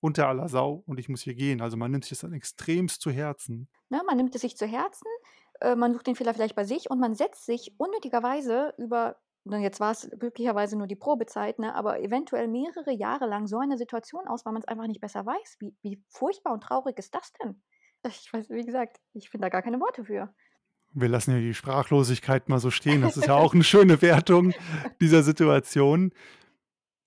unter 0.00 0.28
aller 0.28 0.48
Sau 0.48 0.82
und 0.86 0.98
ich 0.98 1.08
muss 1.08 1.22
hier 1.22 1.34
gehen. 1.34 1.60
Also 1.60 1.76
man 1.76 1.90
nimmt 1.90 2.04
sich 2.04 2.10
das 2.10 2.20
dann 2.20 2.32
extremst 2.32 3.00
zu 3.00 3.10
Herzen. 3.10 3.68
Ja, 3.90 4.02
man 4.04 4.16
nimmt 4.16 4.34
es 4.34 4.40
sich 4.40 4.56
zu 4.56 4.66
Herzen, 4.66 5.06
äh, 5.60 5.76
man 5.76 5.92
sucht 5.92 6.06
den 6.06 6.16
Fehler 6.16 6.34
vielleicht 6.34 6.56
bei 6.56 6.64
sich 6.64 6.90
und 6.90 6.98
man 6.98 7.14
setzt 7.14 7.46
sich 7.46 7.74
unnötigerweise 7.78 8.74
über 8.78 9.16
jetzt 9.44 9.80
war 9.80 9.90
es 9.90 10.08
glücklicherweise 10.18 10.78
nur 10.78 10.86
die 10.86 10.96
Probezeit, 10.96 11.58
ne, 11.58 11.74
aber 11.74 12.00
eventuell 12.00 12.46
mehrere 12.46 12.92
Jahre 12.92 13.26
lang 13.26 13.46
so 13.46 13.58
eine 13.58 13.76
Situation 13.76 14.28
aus, 14.28 14.44
weil 14.44 14.52
man 14.52 14.62
es 14.62 14.68
einfach 14.68 14.86
nicht 14.86 15.00
besser 15.00 15.26
weiß. 15.26 15.56
Wie, 15.58 15.74
wie 15.82 16.00
furchtbar 16.08 16.52
und 16.52 16.62
traurig 16.62 16.98
ist 16.98 17.14
das 17.14 17.32
denn? 17.42 17.60
Ich 18.06 18.32
weiß, 18.32 18.50
wie 18.50 18.64
gesagt, 18.64 18.98
ich 19.12 19.30
finde 19.30 19.46
da 19.46 19.48
gar 19.48 19.62
keine 19.62 19.80
Worte 19.80 20.04
für. 20.04 20.34
Wir 20.94 21.08
lassen 21.08 21.32
ja 21.32 21.38
die 21.38 21.54
Sprachlosigkeit 21.54 22.48
mal 22.48 22.58
so 22.58 22.70
stehen. 22.70 23.02
Das 23.02 23.16
ist 23.16 23.26
ja 23.26 23.34
auch 23.34 23.54
eine 23.54 23.64
schöne 23.64 24.02
Wertung 24.02 24.52
dieser 25.00 25.22
Situation. 25.22 26.12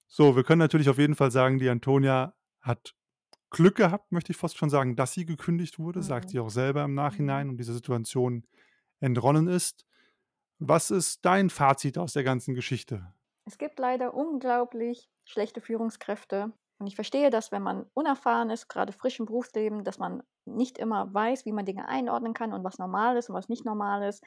So, 0.08 0.36
wir 0.36 0.44
können 0.44 0.60
natürlich 0.60 0.90
auf 0.90 0.98
jeden 0.98 1.16
Fall 1.16 1.32
sagen, 1.32 1.60
die 1.60 1.70
Antonia 1.70 2.34
hat 2.62 2.96
Glück 3.50 3.76
gehabt, 3.76 4.12
möchte 4.12 4.32
ich 4.32 4.38
fast 4.38 4.58
schon 4.58 4.70
sagen, 4.70 4.96
dass 4.96 5.14
sie 5.14 5.26
gekündigt 5.26 5.80
wurde, 5.80 6.00
mhm. 6.00 6.04
sagt 6.04 6.30
sie 6.30 6.40
auch 6.40 6.50
selber 6.50 6.84
im 6.84 6.94
Nachhinein 6.94 7.48
mhm. 7.48 7.52
und 7.52 7.58
diese 7.58 7.74
Situation 7.74 8.46
entronnen 9.00 9.48
ist. 9.48 9.86
Was 10.60 10.90
ist 10.92 11.26
dein 11.26 11.50
Fazit 11.50 11.98
aus 11.98 12.14
der 12.14 12.24
ganzen 12.24 12.56
Geschichte? 12.56 13.14
Es 13.46 13.58
gibt 13.58 13.78
leider 13.78 14.14
unglaublich 14.14 15.10
schlechte 15.26 15.62
Führungskräfte. 15.62 16.54
Und 16.78 16.88
ich 16.88 16.96
verstehe 16.96 17.30
das, 17.30 17.52
wenn 17.52 17.64
man 17.64 17.86
unerfahren 17.94 18.50
ist, 18.50 18.68
gerade 18.68 18.92
frisch 18.94 19.20
im 19.20 19.26
Berufsleben, 19.26 19.84
dass 19.84 19.98
man 20.00 20.24
nicht 20.46 20.78
immer 20.78 21.14
weiß, 21.14 21.46
wie 21.46 21.54
man 21.54 21.66
Dinge 21.66 21.88
einordnen 21.88 22.34
kann 22.34 22.54
und 22.54 22.64
was 22.64 22.80
normal 22.80 23.18
ist 23.18 23.30
und 23.30 23.36
was 23.36 23.50
nicht 23.50 23.66
normal 23.66 24.04
ist. 24.08 24.24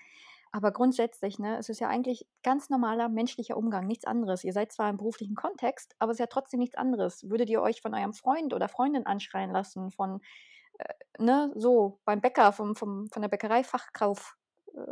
Aber 0.50 0.72
grundsätzlich, 0.72 1.38
ne, 1.38 1.58
es 1.58 1.68
ist 1.68 1.80
ja 1.80 1.88
eigentlich 1.88 2.26
ganz 2.42 2.70
normaler 2.70 3.08
menschlicher 3.10 3.56
Umgang, 3.56 3.86
nichts 3.86 4.06
anderes. 4.06 4.44
Ihr 4.44 4.54
seid 4.54 4.72
zwar 4.72 4.88
im 4.88 4.96
beruflichen 4.96 5.34
Kontext, 5.34 5.94
aber 5.98 6.10
es 6.10 6.16
ist 6.16 6.20
ja 6.20 6.26
trotzdem 6.26 6.60
nichts 6.60 6.76
anderes. 6.76 7.28
Würdet 7.28 7.50
ihr 7.50 7.60
euch 7.60 7.82
von 7.82 7.94
eurem 7.94 8.14
Freund 8.14 8.54
oder 8.54 8.68
Freundin 8.68 9.04
anschreien 9.06 9.50
lassen, 9.52 9.90
von, 9.90 10.20
äh, 10.78 10.94
ne, 11.18 11.52
so, 11.56 12.00
beim 12.06 12.20
Bäcker, 12.22 12.52
vom, 12.52 12.76
vom, 12.76 13.08
von 13.12 13.22
der 13.22 13.28
Bäckereifachkauf, 13.28 14.37
äh, 14.37 14.37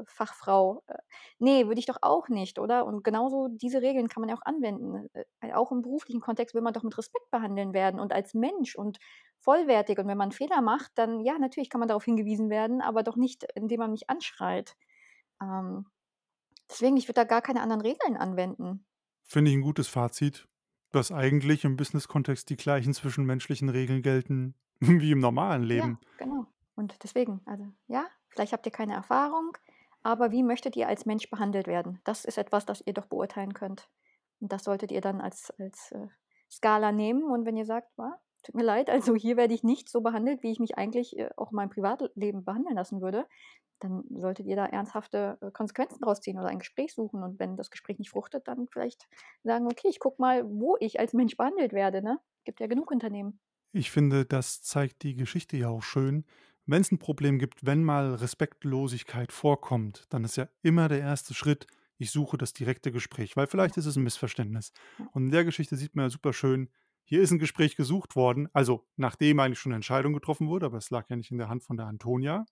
Fachfrau. 0.07 0.83
Äh, 0.87 0.99
nee, 1.39 1.67
würde 1.67 1.79
ich 1.79 1.87
doch 1.87 1.99
auch 2.03 2.29
nicht, 2.29 2.59
oder? 2.59 2.87
Und 2.87 3.05
genauso 3.05 3.49
diese 3.49 3.83
Regeln 3.83 4.09
kann 4.09 4.21
man 4.21 4.29
ja 4.29 4.37
auch 4.37 4.45
anwenden. 4.45 5.09
Äh, 5.41 5.53
auch 5.53 5.73
im 5.73 5.83
beruflichen 5.83 6.21
Kontext 6.21 6.55
will 6.55 6.63
man 6.63 6.73
doch 6.73 6.83
mit 6.83 6.97
Respekt 6.97 7.31
behandeln 7.31 7.73
werden 7.73 8.01
und 8.01 8.13
als 8.13 8.35
Mensch 8.35 8.75
und 8.77 8.99
vollwertig. 9.39 9.99
Und 9.99 10.09
wenn 10.09 10.19
man 10.19 10.33
Fehler 10.33 10.61
macht, 10.61 10.93
dann 10.97 11.21
ja, 11.21 11.39
natürlich 11.39 11.71
kann 11.71 11.79
man 11.79 11.89
darauf 11.89 12.05
hingewiesen 12.05 12.51
werden, 12.51 12.81
aber 12.81 13.03
doch 13.03 13.17
nicht, 13.17 13.45
indem 13.55 13.81
man 13.81 13.91
mich 13.91 14.11
anschreit. 14.11 14.77
Ähm, 15.41 15.87
deswegen, 16.69 16.97
ich 16.97 17.09
würde 17.09 17.21
da 17.21 17.25
gar 17.25 17.43
keine 17.43 17.63
anderen 17.63 17.83
Regeln 17.83 18.17
anwenden. 18.17 18.85
Finde 19.23 19.51
ich 19.51 19.57
ein 19.57 19.63
gutes 19.63 19.89
Fazit, 19.89 20.49
dass 20.93 21.13
eigentlich 21.13 21.65
im 21.65 21.77
Business-Kontext 21.77 22.49
die 22.51 22.57
gleichen 22.57 22.95
zwischenmenschlichen 22.95 23.69
Regeln 23.69 24.03
gelten 24.03 24.55
wie 24.81 25.13
im 25.13 25.21
normalen 25.21 25.63
Leben. 25.63 25.99
Ja, 26.03 26.25
genau. 26.25 26.47
Und 26.75 27.03
deswegen, 27.03 27.41
also 27.47 27.65
ja, 27.87 28.07
vielleicht 28.37 28.53
habt 28.53 28.67
ihr 28.67 28.73
keine 28.73 28.95
Erfahrung, 28.95 29.57
aber 30.03 30.31
wie 30.31 30.45
möchtet 30.45 30.77
ihr 30.77 30.87
als 30.87 31.07
Mensch 31.07 31.29
behandelt 31.31 31.67
werden? 31.67 32.01
Das 32.05 32.25
ist 32.25 32.39
etwas, 32.39 32.65
das 32.65 32.83
ihr 32.87 32.93
doch 32.93 33.07
beurteilen 33.07 33.55
könnt. 33.55 33.89
Und 34.41 34.53
das 34.53 34.65
solltet 34.65 34.93
ihr 34.93 35.01
dann 35.01 35.21
als, 35.21 35.53
als 35.59 35.91
äh, 35.93 36.07
Skala 36.51 36.93
nehmen. 36.93 37.25
Und 37.25 37.45
wenn 37.47 37.57
ihr 37.57 37.65
sagt, 37.65 37.89
ah, 37.99 38.21
tut 38.45 38.55
mir 38.55 38.63
leid, 38.63 38.91
also 38.91 39.15
hier 39.17 39.37
werde 39.37 39.55
ich 39.55 39.65
nicht 39.65 39.89
so 39.89 40.03
behandelt, 40.03 40.43
wie 40.43 40.53
ich 40.53 40.61
mich 40.61 40.79
eigentlich 40.79 41.19
äh, 41.19 41.31
auch 41.37 41.51
in 41.51 41.57
meinem 41.57 41.71
Privatleben 41.71 42.45
behandeln 42.45 42.77
lassen 42.77 43.01
würde, 43.01 43.27
dann 43.81 44.05
solltet 44.11 44.47
ihr 44.47 44.57
da 44.57 44.67
ernsthafte 44.67 45.39
äh, 45.41 45.51
Konsequenzen 45.51 46.01
draus 46.01 46.21
ziehen 46.21 46.39
oder 46.39 46.49
ein 46.49 46.59
Gespräch 46.59 46.95
suchen. 46.95 47.23
Und 47.23 47.39
wenn 47.39 47.57
das 47.57 47.71
Gespräch 47.71 47.99
nicht 47.99 48.11
fruchtet, 48.11 48.47
dann 48.47 48.69
vielleicht 48.69 49.09
sagen, 49.43 49.67
okay, 49.67 49.89
ich 49.89 49.99
gucke 49.99 50.21
mal, 50.21 50.45
wo 50.45 50.77
ich 50.79 51.01
als 51.01 51.13
Mensch 51.15 51.37
behandelt 51.37 51.73
werde. 51.73 52.03
Ne? 52.03 52.19
Gibt 52.45 52.61
ja 52.61 52.67
genug 52.67 52.91
Unternehmen. 52.91 53.41
Ich 53.73 53.91
finde, 53.91 54.25
das 54.25 54.63
zeigt 54.63 55.03
die 55.03 55.17
Geschichte 55.17 55.57
ja 55.57 55.69
auch 55.69 55.83
schön, 55.83 56.25
wenn 56.67 56.83
es 56.83 56.91
ein 56.91 56.99
Problem 56.99 57.39
gibt, 57.39 57.65
wenn 57.65 57.85
mal 57.85 58.15
Respektlosigkeit 58.15 59.33
vorkommt, 59.33 60.05
dann 60.11 60.25
ist 60.25 60.37
ja 60.37 60.49
immer 60.63 60.89
der 60.89 61.01
erste 61.01 61.33
Schritt, 61.33 61.67
ich 61.97 62.11
suche 62.11 62.37
das 62.37 62.53
direkte 62.53 62.93
Gespräch, 62.93 63.37
weil 63.37 63.47
vielleicht 63.47 63.77
ist 63.77 63.87
es 63.87 63.97
ein 63.97 64.03
Missverständnis. 64.03 64.73
Und 65.13 65.27
in 65.27 65.31
der 65.31 65.45
Geschichte 65.45 65.77
sieht 65.77 65.95
man 65.95 66.07
ja 66.07 66.11
super 66.11 66.33
schön, 66.33 66.69
hier 67.05 67.23
ist 67.23 67.31
ein 67.31 67.39
Gespräch 67.39 67.77
gesucht 67.77 68.17
worden, 68.17 68.49
also 68.53 68.85
nachdem 68.97 69.39
eigentlich 69.39 69.61
schon 69.61 69.71
eine 69.71 69.77
Entscheidung 69.77 70.13
getroffen 70.13 70.49
wurde, 70.49 70.67
aber 70.67 70.79
es 70.79 70.91
lag 70.91 71.09
ja 71.09 71.15
nicht 71.15 71.31
in 71.31 71.39
der 71.39 71.49
Hand 71.49 71.63
von 71.63 71.77
der 71.77 71.87
Antonia. 71.87 72.45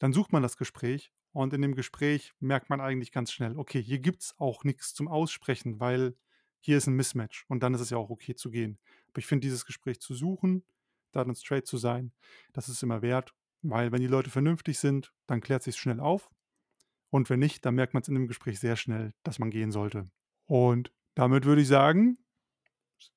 Dann 0.00 0.12
sucht 0.12 0.32
man 0.32 0.42
das 0.42 0.56
Gespräch 0.56 1.12
und 1.32 1.52
in 1.52 1.62
dem 1.62 1.76
Gespräch 1.76 2.32
merkt 2.40 2.70
man 2.70 2.80
eigentlich 2.80 3.12
ganz 3.12 3.30
schnell, 3.30 3.56
okay, 3.56 3.80
hier 3.80 4.00
gibt 4.00 4.22
es 4.22 4.34
auch 4.38 4.64
nichts 4.64 4.94
zum 4.94 5.06
Aussprechen, 5.06 5.78
weil 5.78 6.16
hier 6.58 6.76
ist 6.76 6.88
ein 6.88 6.96
Mismatch 6.96 7.44
und 7.48 7.62
dann 7.62 7.72
ist 7.72 7.80
es 7.80 7.90
ja 7.90 7.98
auch 7.98 8.10
okay 8.10 8.34
zu 8.34 8.50
gehen. 8.50 8.80
Aber 9.08 9.20
ich 9.20 9.26
finde, 9.26 9.46
dieses 9.46 9.64
Gespräch 9.64 10.00
zu 10.00 10.14
suchen, 10.14 10.64
da 11.12 11.24
dann 11.24 11.36
straight 11.36 11.66
zu 11.66 11.76
sein, 11.76 12.12
das 12.52 12.68
ist 12.68 12.82
immer 12.82 13.02
wert 13.02 13.32
weil 13.62 13.92
wenn 13.92 14.00
die 14.00 14.06
Leute 14.06 14.30
vernünftig 14.30 14.78
sind, 14.78 15.12
dann 15.26 15.40
klärt 15.40 15.62
sich 15.62 15.76
schnell 15.76 16.00
auf. 16.00 16.30
Und 17.10 17.28
wenn 17.28 17.40
nicht, 17.40 17.64
dann 17.66 17.74
merkt 17.74 17.94
man 17.94 18.02
es 18.02 18.08
in 18.08 18.14
dem 18.14 18.28
Gespräch 18.28 18.60
sehr 18.60 18.76
schnell, 18.76 19.12
dass 19.22 19.38
man 19.38 19.50
gehen 19.50 19.72
sollte. 19.72 20.08
Und 20.46 20.92
damit 21.14 21.44
würde 21.44 21.62
ich 21.62 21.68
sagen, 21.68 22.18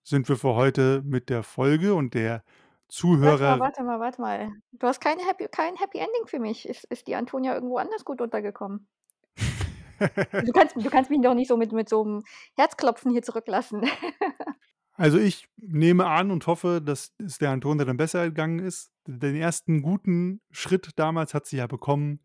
sind 0.04 0.28
wir 0.30 0.38
für 0.38 0.56
heute 0.56 1.02
mit 1.04 1.30
der 1.30 1.44
Folge 1.44 1.94
und 1.94 2.14
der 2.14 2.44
Zuhörer. 2.88 3.60
Warte 3.60 3.60
mal, 3.60 3.60
warte 3.60 3.84
mal, 3.84 4.00
warte 4.00 4.22
mal. 4.22 4.52
Du 4.72 4.88
hast 4.88 5.00
keine 5.00 5.26
Happy, 5.26 5.48
kein 5.48 5.76
Happy 5.76 5.98
Ending 6.00 6.28
für 6.28 6.40
mich. 6.40 6.68
Ist, 6.68 6.84
ist 6.86 7.08
die 7.08 7.16
Antonia 7.16 7.54
irgendwo 7.54 7.78
anders 7.78 8.06
gut 8.06 8.22
untergekommen? 8.22 8.88
du, 10.00 10.52
kannst, 10.52 10.76
du 10.76 10.90
kannst 10.90 11.10
mich 11.10 11.22
doch 11.22 11.34
nicht 11.34 11.48
so 11.48 11.58
mit, 11.58 11.72
mit 11.72 11.90
so 11.90 12.04
einem 12.04 12.24
Herzklopfen 12.56 13.12
hier 13.12 13.24
zurücklassen. 13.24 13.82
Also 14.96 15.18
ich 15.18 15.48
nehme 15.58 16.06
an 16.06 16.30
und 16.30 16.46
hoffe, 16.46 16.82
dass 16.84 17.14
es 17.18 17.40
der 17.40 17.50
Antonia 17.50 17.86
dann 17.86 17.98
besser 17.98 18.26
gegangen 18.26 18.60
ist. 18.60 18.92
Den 19.08 19.36
ersten 19.36 19.82
guten 19.82 20.42
Schritt 20.52 20.92
damals 20.98 21.34
hat 21.34 21.46
sie 21.46 21.58
ja 21.58 21.68
bekommen, 21.68 22.20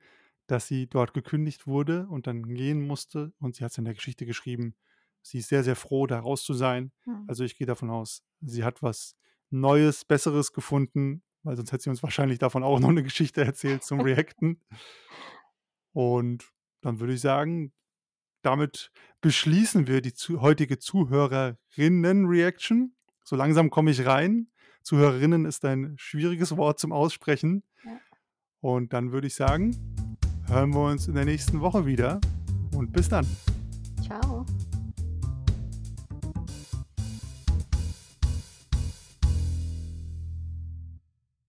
dass 0.47 0.67
sie 0.67 0.87
dort 0.87 1.15
gekündigt 1.15 1.67
wurde 1.67 2.07
und 2.09 2.27
dann 2.27 2.43
gehen 2.43 2.87
musste. 2.87 3.33
Und 3.39 3.57
sie 3.57 3.65
hat 3.65 3.71
es 3.71 3.79
in 3.79 3.85
der 3.85 3.95
Geschichte 3.95 4.27
geschrieben. 4.27 4.75
Sie 5.23 5.39
ist 5.39 5.49
sehr, 5.49 5.65
sehr 5.65 5.77
froh, 5.77 6.07
da 6.07 6.21
raus 6.21 6.45
zu 6.45 6.55
sein. 6.55 6.93
Hm. 7.05 7.25
Also 7.27 7.45
ich 7.45 7.57
gehe 7.57 7.67
davon 7.67 7.91
aus, 7.91 8.23
sie 8.41 8.65
hat 8.65 8.83
was 8.83 9.17
Neues, 9.51 10.05
Besseres 10.05 10.53
gefunden, 10.53 11.23
weil 11.43 11.57
sonst 11.57 11.73
hätte 11.73 11.85
sie 11.85 11.91
uns 11.91 12.03
wahrscheinlich 12.03 12.39
davon 12.39 12.63
auch 12.63 12.81
noch 12.81 12.91
eine 12.91 13.03
Geschichte 13.03 13.43
erzählt 13.45 13.83
zum 13.83 14.01
Reacten. 14.03 14.61
Und 15.93 16.51
dann 16.83 17.01
würde 17.01 17.15
ich 17.15 17.21
sagen, 17.21 17.73
damit 18.43 18.91
beschließen 19.21 19.87
wir 19.87 20.01
die 20.01 20.15
zu, 20.15 20.41
heutige 20.41 20.79
Zuhörerinnen-Reaction. 20.79 22.95
So 23.25 23.37
langsam 23.37 23.71
komme 23.71 23.91
ich 23.91 24.07
rein. 24.07 24.49
Zuhörerinnen 24.83 25.45
ist 25.45 25.65
ein 25.65 25.95
schwieriges 25.99 26.57
Wort 26.57 26.79
zum 26.79 26.93
Aussprechen. 26.93 27.65
Ja. 27.85 27.99
Und 28.61 28.93
dann 28.93 29.13
würde 29.13 29.27
ich 29.27 29.35
sagen, 29.35 29.77
hören 30.47 30.73
wir 30.73 30.87
uns 30.87 31.09
in 31.09 31.15
der 31.15 31.25
nächsten 31.25 31.61
Woche 31.61 31.87
wieder 31.87 32.21
und 32.75 32.93
bis 32.93 33.09
dann. 33.09 33.27